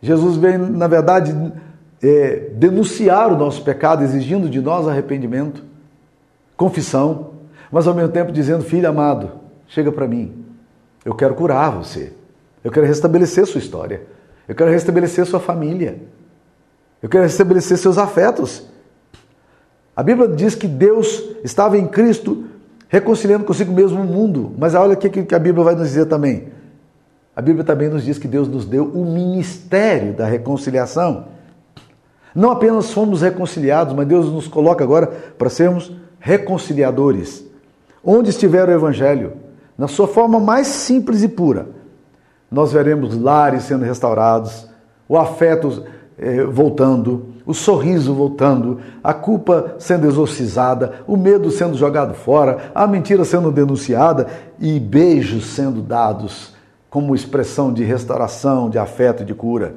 Jesus 0.00 0.36
veio, 0.36 0.58
na 0.58 0.86
verdade, 0.86 1.34
é, 2.02 2.50
denunciar 2.54 3.32
o 3.32 3.36
nosso 3.36 3.62
pecado, 3.62 4.02
exigindo 4.02 4.48
de 4.48 4.60
nós 4.60 4.88
arrependimento, 4.88 5.62
confissão, 6.56 7.34
mas 7.70 7.86
ao 7.86 7.94
mesmo 7.94 8.10
tempo 8.10 8.32
dizendo: 8.32 8.64
Filho 8.64 8.88
amado, 8.88 9.30
chega 9.66 9.92
para 9.92 10.08
mim, 10.08 10.44
eu 11.04 11.14
quero 11.14 11.34
curar 11.34 11.70
você, 11.70 12.12
eu 12.64 12.70
quero 12.70 12.86
restabelecer 12.86 13.46
sua 13.46 13.58
história, 13.58 14.02
eu 14.48 14.54
quero 14.54 14.70
restabelecer 14.70 15.24
sua 15.26 15.40
família, 15.40 16.00
eu 17.02 17.08
quero 17.08 17.24
restabelecer 17.24 17.78
seus 17.78 17.98
afetos. 17.98 18.66
A 19.94 20.02
Bíblia 20.02 20.28
diz 20.28 20.54
que 20.54 20.66
Deus 20.66 21.22
estava 21.44 21.76
em 21.76 21.86
Cristo 21.86 22.46
reconciliando 22.92 23.46
consigo 23.46 23.72
mesmo 23.72 24.02
o 24.02 24.04
mundo. 24.04 24.52
Mas 24.58 24.74
olha 24.74 24.92
o 24.92 24.96
que 24.96 25.34
a 25.34 25.38
Bíblia 25.38 25.64
vai 25.64 25.74
nos 25.74 25.88
dizer 25.88 26.04
também. 26.04 26.48
A 27.34 27.40
Bíblia 27.40 27.64
também 27.64 27.88
nos 27.88 28.04
diz 28.04 28.18
que 28.18 28.28
Deus 28.28 28.46
nos 28.46 28.66
deu 28.66 28.84
o 28.84 29.06
ministério 29.06 30.12
da 30.12 30.26
reconciliação. 30.26 31.28
Não 32.34 32.50
apenas 32.50 32.92
fomos 32.92 33.22
reconciliados, 33.22 33.94
mas 33.94 34.06
Deus 34.06 34.26
nos 34.32 34.48
coloca 34.48 34.82
agora 34.82 35.06
para 35.36 35.50
sermos 35.50 35.92
reconciliadores. 36.18 37.44
Onde 38.04 38.30
estiver 38.30 38.68
o 38.68 38.72
Evangelho, 38.72 39.34
na 39.76 39.88
sua 39.88 40.08
forma 40.08 40.40
mais 40.40 40.66
simples 40.66 41.22
e 41.22 41.28
pura, 41.28 41.68
nós 42.50 42.72
veremos 42.72 43.16
lares 43.16 43.64
sendo 43.64 43.84
restaurados, 43.84 44.68
o 45.08 45.16
afeto 45.16 45.84
eh, 46.18 46.44
voltando, 46.44 47.26
o 47.44 47.54
sorriso 47.54 48.14
voltando, 48.14 48.78
a 49.02 49.12
culpa 49.12 49.76
sendo 49.78 50.06
exorcizada, 50.06 51.00
o 51.06 51.16
medo 51.16 51.50
sendo 51.50 51.76
jogado 51.76 52.14
fora, 52.14 52.70
a 52.74 52.86
mentira 52.86 53.24
sendo 53.24 53.50
denunciada 53.50 54.26
e 54.58 54.78
beijos 54.78 55.46
sendo 55.46 55.80
dados 55.82 56.54
como 56.88 57.14
expressão 57.14 57.72
de 57.72 57.82
restauração, 57.84 58.68
de 58.68 58.78
afeto 58.78 59.22
e 59.22 59.26
de 59.26 59.34
cura. 59.34 59.74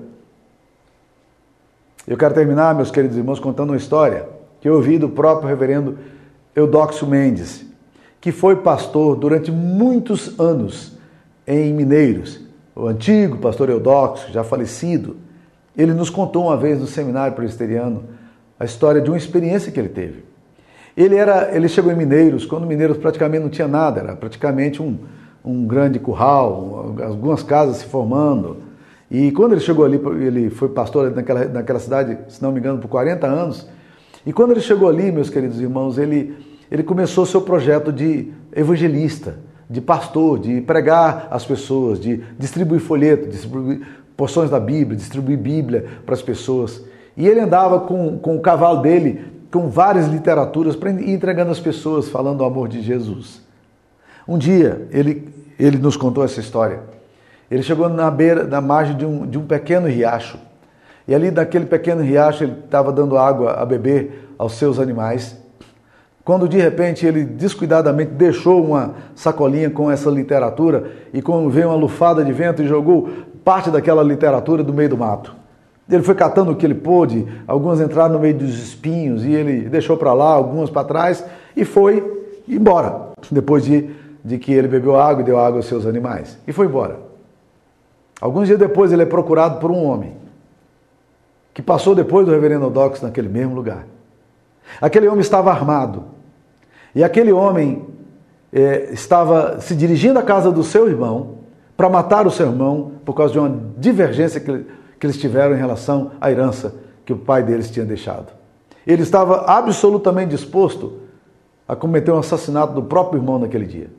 Eu 2.08 2.18
quero 2.18 2.36
terminar, 2.36 2.76
meus 2.76 2.92
queridos 2.92 3.18
irmãos, 3.18 3.40
contando 3.40 3.72
uma 3.72 3.78
história 3.78 4.28
que 4.62 4.70
eu 4.70 4.76
ouvi 4.76 5.00
do 5.00 5.10
próprio 5.10 5.50
reverendo 5.50 5.98
Eudóxio 6.56 7.08
Mendes, 7.08 7.66
que 8.22 8.32
foi 8.32 8.58
pastor 8.58 9.16
durante 9.16 9.52
muitos 9.52 10.40
anos 10.40 11.00
em 11.48 11.74
Mineiros. 11.74 12.42
O 12.76 12.86
antigo 12.88 13.38
pastor 13.38 13.72
Eudóxio, 13.72 14.32
já 14.32 14.44
falecido, 14.44 15.18
ele 15.76 15.94
nos 15.94 16.12
contou 16.12 16.46
uma 16.46 16.56
vez 16.56 16.80
no 16.80 16.86
seminário 16.86 17.36
presbiteriano 17.36 18.04
a 18.60 18.66
história 18.66 19.02
de 19.02 19.10
uma 19.10 19.18
experiência 19.18 19.72
que 19.72 19.80
ele 19.80 19.90
teve. 19.90 20.26
Ele 20.96 21.16
era, 21.16 21.56
ele 21.56 21.68
chegou 21.68 21.92
em 21.92 21.96
Mineiros 21.96 22.46
quando 22.46 22.68
Mineiros 22.68 22.98
praticamente 22.98 23.42
não 23.42 23.50
tinha 23.50 23.68
nada, 23.68 24.00
era 24.00 24.16
praticamente 24.16 24.80
um, 24.80 25.00
um 25.44 25.66
grande 25.66 25.98
curral, 25.98 26.96
algumas 27.04 27.42
casas 27.42 27.78
se 27.78 27.86
formando. 27.86 28.58
E 29.18 29.32
quando 29.32 29.54
ele 29.54 29.62
chegou 29.62 29.86
ali, 29.86 29.96
ele 30.28 30.50
foi 30.50 30.68
pastor 30.68 31.10
naquela, 31.16 31.46
naquela 31.46 31.80
cidade, 31.80 32.18
se 32.28 32.44
não 32.44 32.52
me 32.52 32.60
engano, 32.60 32.80
por 32.80 32.90
40 32.90 33.26
anos. 33.26 33.66
E 34.26 34.34
quando 34.34 34.52
ele 34.52 34.60
chegou 34.60 34.90
ali, 34.90 35.10
meus 35.10 35.30
queridos 35.30 35.62
irmãos, 35.62 35.98
ele, 35.98 36.36
ele 36.70 36.84
começou 36.84 37.26
seu 37.26 37.40
projeto 37.40 37.94
de 37.94 38.34
evangelista, 38.54 39.40
de 39.70 39.80
pastor, 39.80 40.38
de 40.38 40.60
pregar 40.60 41.30
às 41.32 41.46
pessoas, 41.46 41.98
de 41.98 42.26
distribuir 42.38 42.82
folheto, 42.82 43.30
distribuir 43.30 43.88
porções 44.18 44.50
da 44.50 44.60
Bíblia, 44.60 44.98
distribuir 44.98 45.38
Bíblia 45.38 45.86
para 46.06 46.14
as 46.14 46.22
pessoas. 46.22 46.84
E 47.16 47.26
ele 47.26 47.40
andava 47.40 47.80
com, 47.80 48.20
com 48.20 48.36
o 48.36 48.42
cavalo 48.42 48.82
dele, 48.82 49.24
com 49.50 49.70
várias 49.70 50.08
literaturas, 50.10 50.76
para 50.76 50.92
entregando 50.92 51.52
às 51.52 51.60
pessoas, 51.62 52.10
falando 52.10 52.40
do 52.40 52.44
amor 52.44 52.68
de 52.68 52.82
Jesus. 52.82 53.42
Um 54.28 54.38
dia, 54.38 54.86
ele, 54.92 55.30
ele 55.58 55.78
nos 55.78 55.96
contou 55.96 56.22
essa 56.22 56.42
história. 56.42 56.96
Ele 57.50 57.64
chegou 57.64 57.88
na 57.90 58.10
beira, 58.10 58.44
na 58.44 58.60
margem 58.60 58.96
de 58.96 59.06
um, 59.06 59.26
de 59.26 59.38
um 59.38 59.46
pequeno 59.46 59.88
riacho. 59.88 60.38
E 61.08 61.14
ali, 61.14 61.30
naquele 61.30 61.66
pequeno 61.66 62.02
riacho, 62.02 62.44
ele 62.44 62.56
estava 62.66 62.92
dando 62.92 63.18
água 63.18 63.54
a 63.54 63.66
beber 63.66 64.34
aos 64.38 64.54
seus 64.54 64.80
animais. 64.80 65.38
Quando 66.24 66.50
de 66.50 66.60
repente 66.60 67.06
ele 67.06 67.24
descuidadamente 67.24 68.12
deixou 68.12 68.66
uma 68.66 68.96
sacolinha 69.14 69.70
com 69.70 69.92
essa 69.92 70.10
literatura 70.10 70.92
e 71.14 71.22
quando 71.22 71.48
veio 71.52 71.68
uma 71.68 71.76
lufada 71.76 72.26
de 72.26 72.34
vento 72.34 72.64
e 72.64 72.68
jogou 72.68 73.10
parte 73.44 73.70
daquela 73.70 74.02
literatura 74.02 74.64
do 74.64 74.74
meio 74.74 74.90
do 74.90 74.98
mato. 74.98 75.36
Ele 75.88 76.02
foi 76.02 76.16
catando 76.16 76.52
o 76.52 76.56
que 76.56 76.66
ele 76.66 76.74
pôde, 76.74 77.28
algumas 77.48 77.80
entraram 77.80 78.14
no 78.14 78.20
meio 78.20 78.34
dos 78.34 78.58
espinhos 78.58 79.24
e 79.24 79.32
ele 79.32 79.70
deixou 79.70 79.96
para 79.98 80.14
lá, 80.14 80.32
algumas 80.32 80.72
para 80.72 80.84
trás 80.84 81.24
e 81.56 81.64
foi 81.64 82.04
embora. 82.48 83.10
Depois 83.30 83.64
de, 83.64 83.92
de 84.24 84.40
que 84.40 84.52
ele 84.52 84.68
bebeu 84.68 85.00
água 85.00 85.22
e 85.22 85.26
deu 85.26 85.38
água 85.38 85.60
aos 85.60 85.68
seus 85.68 85.86
animais. 85.86 86.40
E 86.48 86.52
foi 86.52 86.66
embora. 86.66 87.05
Alguns 88.22 88.48
dias 88.48 88.60
depois 88.60 88.92
ele 88.92 89.04
é 89.04 89.06
procurado 89.06 89.60
por 89.60 89.72
um 89.72 89.86
homem 89.86 90.16
que 91.54 91.62
passou 91.62 91.96
depois 91.96 92.26
do 92.26 92.32
reverendo 92.32 92.68
Odox 92.68 93.02
naquele 93.02 93.30
mesmo 93.30 93.56
lugar. 93.56 93.86
Aquele 94.82 95.08
homem 95.08 95.22
estava 95.22 95.52
armado 95.52 96.04
e 96.94 97.04
aquele 97.04 97.32
homem 97.32 97.86
é, 98.52 98.90
estava 98.92 99.60
se 99.60 99.76
dirigindo 99.76 100.20
à 100.20 100.24
casa 100.24 100.52
do 100.52 100.64
seu 100.64 100.88
irmão 100.88 101.40
para 101.76 101.90
matar 101.90 102.26
o 102.26 102.32
seu 102.32 102.48
irmão 102.48 102.94
por 103.04 103.14
causa 103.14 103.34
de 103.34 103.40
uma 103.40 103.58
divergência 103.78 104.40
que, 104.40 104.66
que 105.00 105.06
eles 105.06 105.18
tiveram 105.18 105.56
em 105.56 105.60
relação 105.60 106.12
à 106.20 106.32
herança 106.32 106.76
que 107.06 107.14
o 107.14 107.18
pai 107.18 107.44
deles 107.44 107.70
tinha 107.70 107.86
deixado. 107.86 108.34
Ele 108.88 109.04
estava 109.04 109.46
absolutamente 109.46 110.30
disposto 110.30 111.00
a 111.68 111.76
cometer 111.76 112.12
um 112.12 112.20
assassinato 112.20 112.74
do 112.74 112.84
próprio 112.84 113.20
irmão 113.20 113.40
naquele 113.40 113.66
dia. 113.66 113.90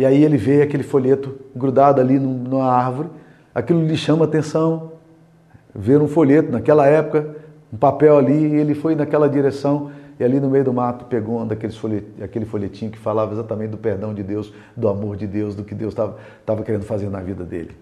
E 0.00 0.06
aí 0.06 0.24
ele 0.24 0.38
vê 0.38 0.62
aquele 0.62 0.82
folheto 0.82 1.36
grudado 1.54 2.00
ali 2.00 2.18
numa 2.18 2.72
árvore, 2.72 3.10
aquilo 3.54 3.84
lhe 3.84 3.98
chama 3.98 4.24
atenção, 4.24 4.92
ver 5.74 6.00
um 6.00 6.08
folheto 6.08 6.50
naquela 6.50 6.86
época, 6.86 7.36
um 7.70 7.76
papel 7.76 8.16
ali, 8.16 8.32
e 8.32 8.54
ele 8.54 8.74
foi 8.74 8.94
naquela 8.94 9.28
direção 9.28 9.90
e 10.18 10.24
ali 10.24 10.40
no 10.40 10.48
meio 10.48 10.64
do 10.64 10.72
mato 10.72 11.04
pegou 11.04 11.42
um 11.42 11.46
daqueles 11.46 11.76
folhet, 11.76 12.06
aquele 12.22 12.46
folhetinho 12.46 12.90
que 12.90 12.96
falava 12.96 13.34
exatamente 13.34 13.72
do 13.72 13.76
perdão 13.76 14.14
de 14.14 14.22
Deus, 14.22 14.54
do 14.74 14.88
amor 14.88 15.18
de 15.18 15.26
Deus, 15.26 15.54
do 15.54 15.64
que 15.64 15.74
Deus 15.74 15.92
estava 15.92 16.62
querendo 16.64 16.84
fazer 16.84 17.10
na 17.10 17.20
vida 17.20 17.44
dele. 17.44 17.76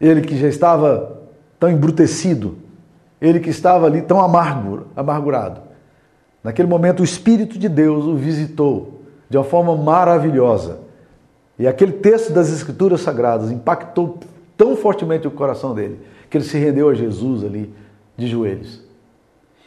Ele 0.00 0.20
que 0.20 0.36
já 0.36 0.48
estava 0.48 1.16
tão 1.60 1.70
embrutecido, 1.70 2.58
ele 3.20 3.38
que 3.38 3.50
estava 3.50 3.86
ali 3.86 4.02
tão 4.02 4.20
amargo, 4.20 4.88
amargurado. 4.96 5.60
Naquele 6.42 6.66
momento 6.66 7.02
o 7.02 7.04
Espírito 7.04 7.56
de 7.56 7.68
Deus 7.68 8.04
o 8.04 8.16
visitou 8.16 9.01
de 9.32 9.38
uma 9.38 9.44
forma 9.44 9.74
maravilhosa. 9.74 10.80
E 11.58 11.66
aquele 11.66 11.92
texto 11.92 12.34
das 12.34 12.52
Escrituras 12.52 13.00
Sagradas 13.00 13.50
impactou 13.50 14.18
tão 14.58 14.76
fortemente 14.76 15.26
o 15.26 15.30
coração 15.30 15.74
dele, 15.74 16.02
que 16.28 16.36
ele 16.36 16.44
se 16.44 16.58
rendeu 16.58 16.90
a 16.90 16.94
Jesus 16.94 17.42
ali, 17.42 17.74
de 18.14 18.26
joelhos. 18.26 18.82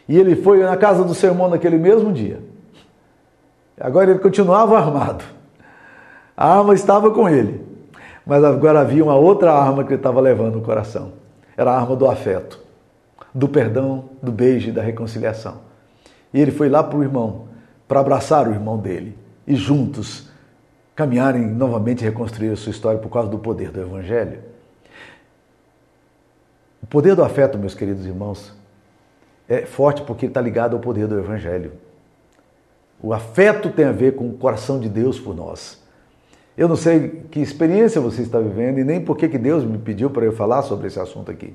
E 0.07 0.19
ele 0.19 0.35
foi 0.35 0.61
na 0.61 0.77
casa 0.77 1.03
do 1.03 1.15
seu 1.15 1.31
irmão 1.31 1.49
naquele 1.49 1.79
mesmo 1.79 2.13
dia. 2.13 2.43
Agora 3.81 4.11
ele 4.11 4.19
continuava 4.19 4.77
armado. 4.77 5.23
A 6.37 6.59
arma 6.59 6.75
estava 6.75 7.09
com 7.09 7.27
ele. 7.27 7.65
Mas 8.23 8.43
agora 8.43 8.81
havia 8.81 9.03
uma 9.03 9.15
outra 9.15 9.51
arma 9.51 9.83
que 9.83 9.89
ele 9.89 9.99
estava 9.99 10.21
levando 10.21 10.57
no 10.57 10.61
coração. 10.61 11.13
Era 11.57 11.71
a 11.71 11.75
arma 11.75 11.95
do 11.95 12.07
afeto, 12.07 12.59
do 13.33 13.47
perdão, 13.47 14.11
do 14.21 14.31
beijo 14.31 14.69
e 14.69 14.71
da 14.71 14.83
reconciliação. 14.83 15.55
E 16.31 16.39
ele 16.39 16.51
foi 16.51 16.69
lá 16.69 16.83
para 16.83 16.99
o 16.99 17.01
irmão, 17.01 17.47
para 17.87 17.99
abraçar 17.99 18.47
o 18.47 18.51
irmão 18.51 18.77
dele 18.77 19.24
e 19.47 19.55
juntos 19.55 20.29
caminharem 20.95 21.45
novamente 21.45 22.01
e 22.01 22.05
reconstruir 22.05 22.49
a 22.49 22.55
sua 22.55 22.71
história 22.71 22.99
por 22.99 23.09
causa 23.09 23.29
do 23.29 23.37
poder 23.37 23.71
do 23.71 23.81
Evangelho. 23.81 24.39
O 26.81 26.87
poder 26.87 27.15
do 27.15 27.23
afeto, 27.23 27.57
meus 27.57 27.75
queridos 27.75 28.05
irmãos, 28.05 28.53
é 29.49 29.65
forte 29.65 30.03
porque 30.03 30.27
está 30.27 30.39
ligado 30.39 30.75
ao 30.75 30.79
poder 30.79 31.07
do 31.07 31.19
Evangelho. 31.19 31.73
O 33.01 33.13
afeto 33.13 33.69
tem 33.69 33.85
a 33.85 33.91
ver 33.91 34.15
com 34.15 34.29
o 34.29 34.33
coração 34.37 34.79
de 34.79 34.87
Deus 34.87 35.19
por 35.19 35.35
nós. 35.35 35.83
Eu 36.57 36.69
não 36.69 36.77
sei 36.77 37.25
que 37.29 37.41
experiência 37.41 37.99
você 37.99 38.21
está 38.21 38.39
vivendo 38.39 38.79
e 38.79 38.83
nem 38.83 39.03
por 39.03 39.17
que 39.17 39.27
Deus 39.27 39.65
me 39.65 39.77
pediu 39.77 40.09
para 40.09 40.23
eu 40.23 40.31
falar 40.31 40.61
sobre 40.61 40.87
esse 40.87 40.99
assunto 40.99 41.29
aqui. 41.29 41.53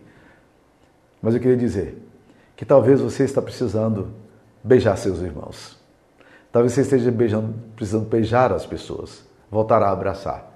Mas 1.22 1.35
eu 1.35 1.40
queria 1.40 1.57
dizer 1.57 1.96
que 2.55 2.66
talvez 2.66 3.00
você 3.00 3.24
está 3.24 3.40
precisando 3.40 4.11
beijar 4.62 4.96
seus 4.96 5.20
irmãos. 5.20 5.79
Talvez 6.52 6.72
você 6.72 6.80
esteja 6.82 7.10
beijando, 7.10 7.54
precisando 7.76 8.08
beijar 8.08 8.52
as 8.52 8.66
pessoas, 8.66 9.24
voltar 9.50 9.82
a 9.82 9.90
abraçar, 9.90 10.52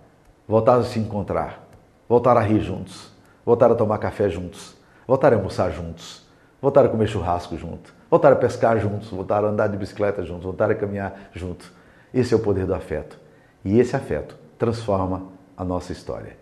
voltar 0.46 0.76
a 0.76 0.84
se 0.84 0.98
encontrar, 0.98 1.66
voltar 2.08 2.36
a 2.36 2.40
rir 2.40 2.60
juntos, 2.60 3.10
voltar 3.44 3.70
a 3.70 3.74
tomar 3.74 3.98
café 3.98 4.28
juntos, 4.28 4.76
voltar 5.06 5.32
a 5.32 5.36
almoçar 5.36 5.70
juntos 5.70 6.24
voltaram 6.64 6.88
a 6.88 6.90
comer 6.90 7.06
churrasco 7.06 7.58
junto, 7.58 7.92
voltaram 8.10 8.36
a 8.36 8.38
pescar 8.38 8.78
juntos, 8.78 9.10
voltaram 9.10 9.48
a 9.48 9.50
andar 9.50 9.66
de 9.66 9.76
bicicleta 9.76 10.24
juntos, 10.24 10.44
voltaram 10.44 10.72
a 10.72 10.74
caminhar 10.74 11.28
junto. 11.34 11.70
Esse 12.12 12.32
é 12.32 12.36
o 12.38 12.40
poder 12.40 12.64
do 12.64 12.74
afeto. 12.74 13.18
E 13.62 13.78
esse 13.78 13.94
afeto 13.94 14.34
transforma 14.58 15.26
a 15.54 15.62
nossa 15.62 15.92
história. 15.92 16.38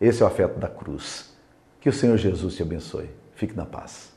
Esse 0.00 0.22
é 0.22 0.24
o 0.24 0.28
afeto 0.28 0.58
da 0.58 0.66
cruz. 0.66 1.32
Que 1.80 1.88
o 1.88 1.92
Senhor 1.92 2.16
Jesus 2.16 2.56
te 2.56 2.62
abençoe. 2.64 3.10
Fique 3.36 3.56
na 3.56 3.64
paz. 3.64 4.12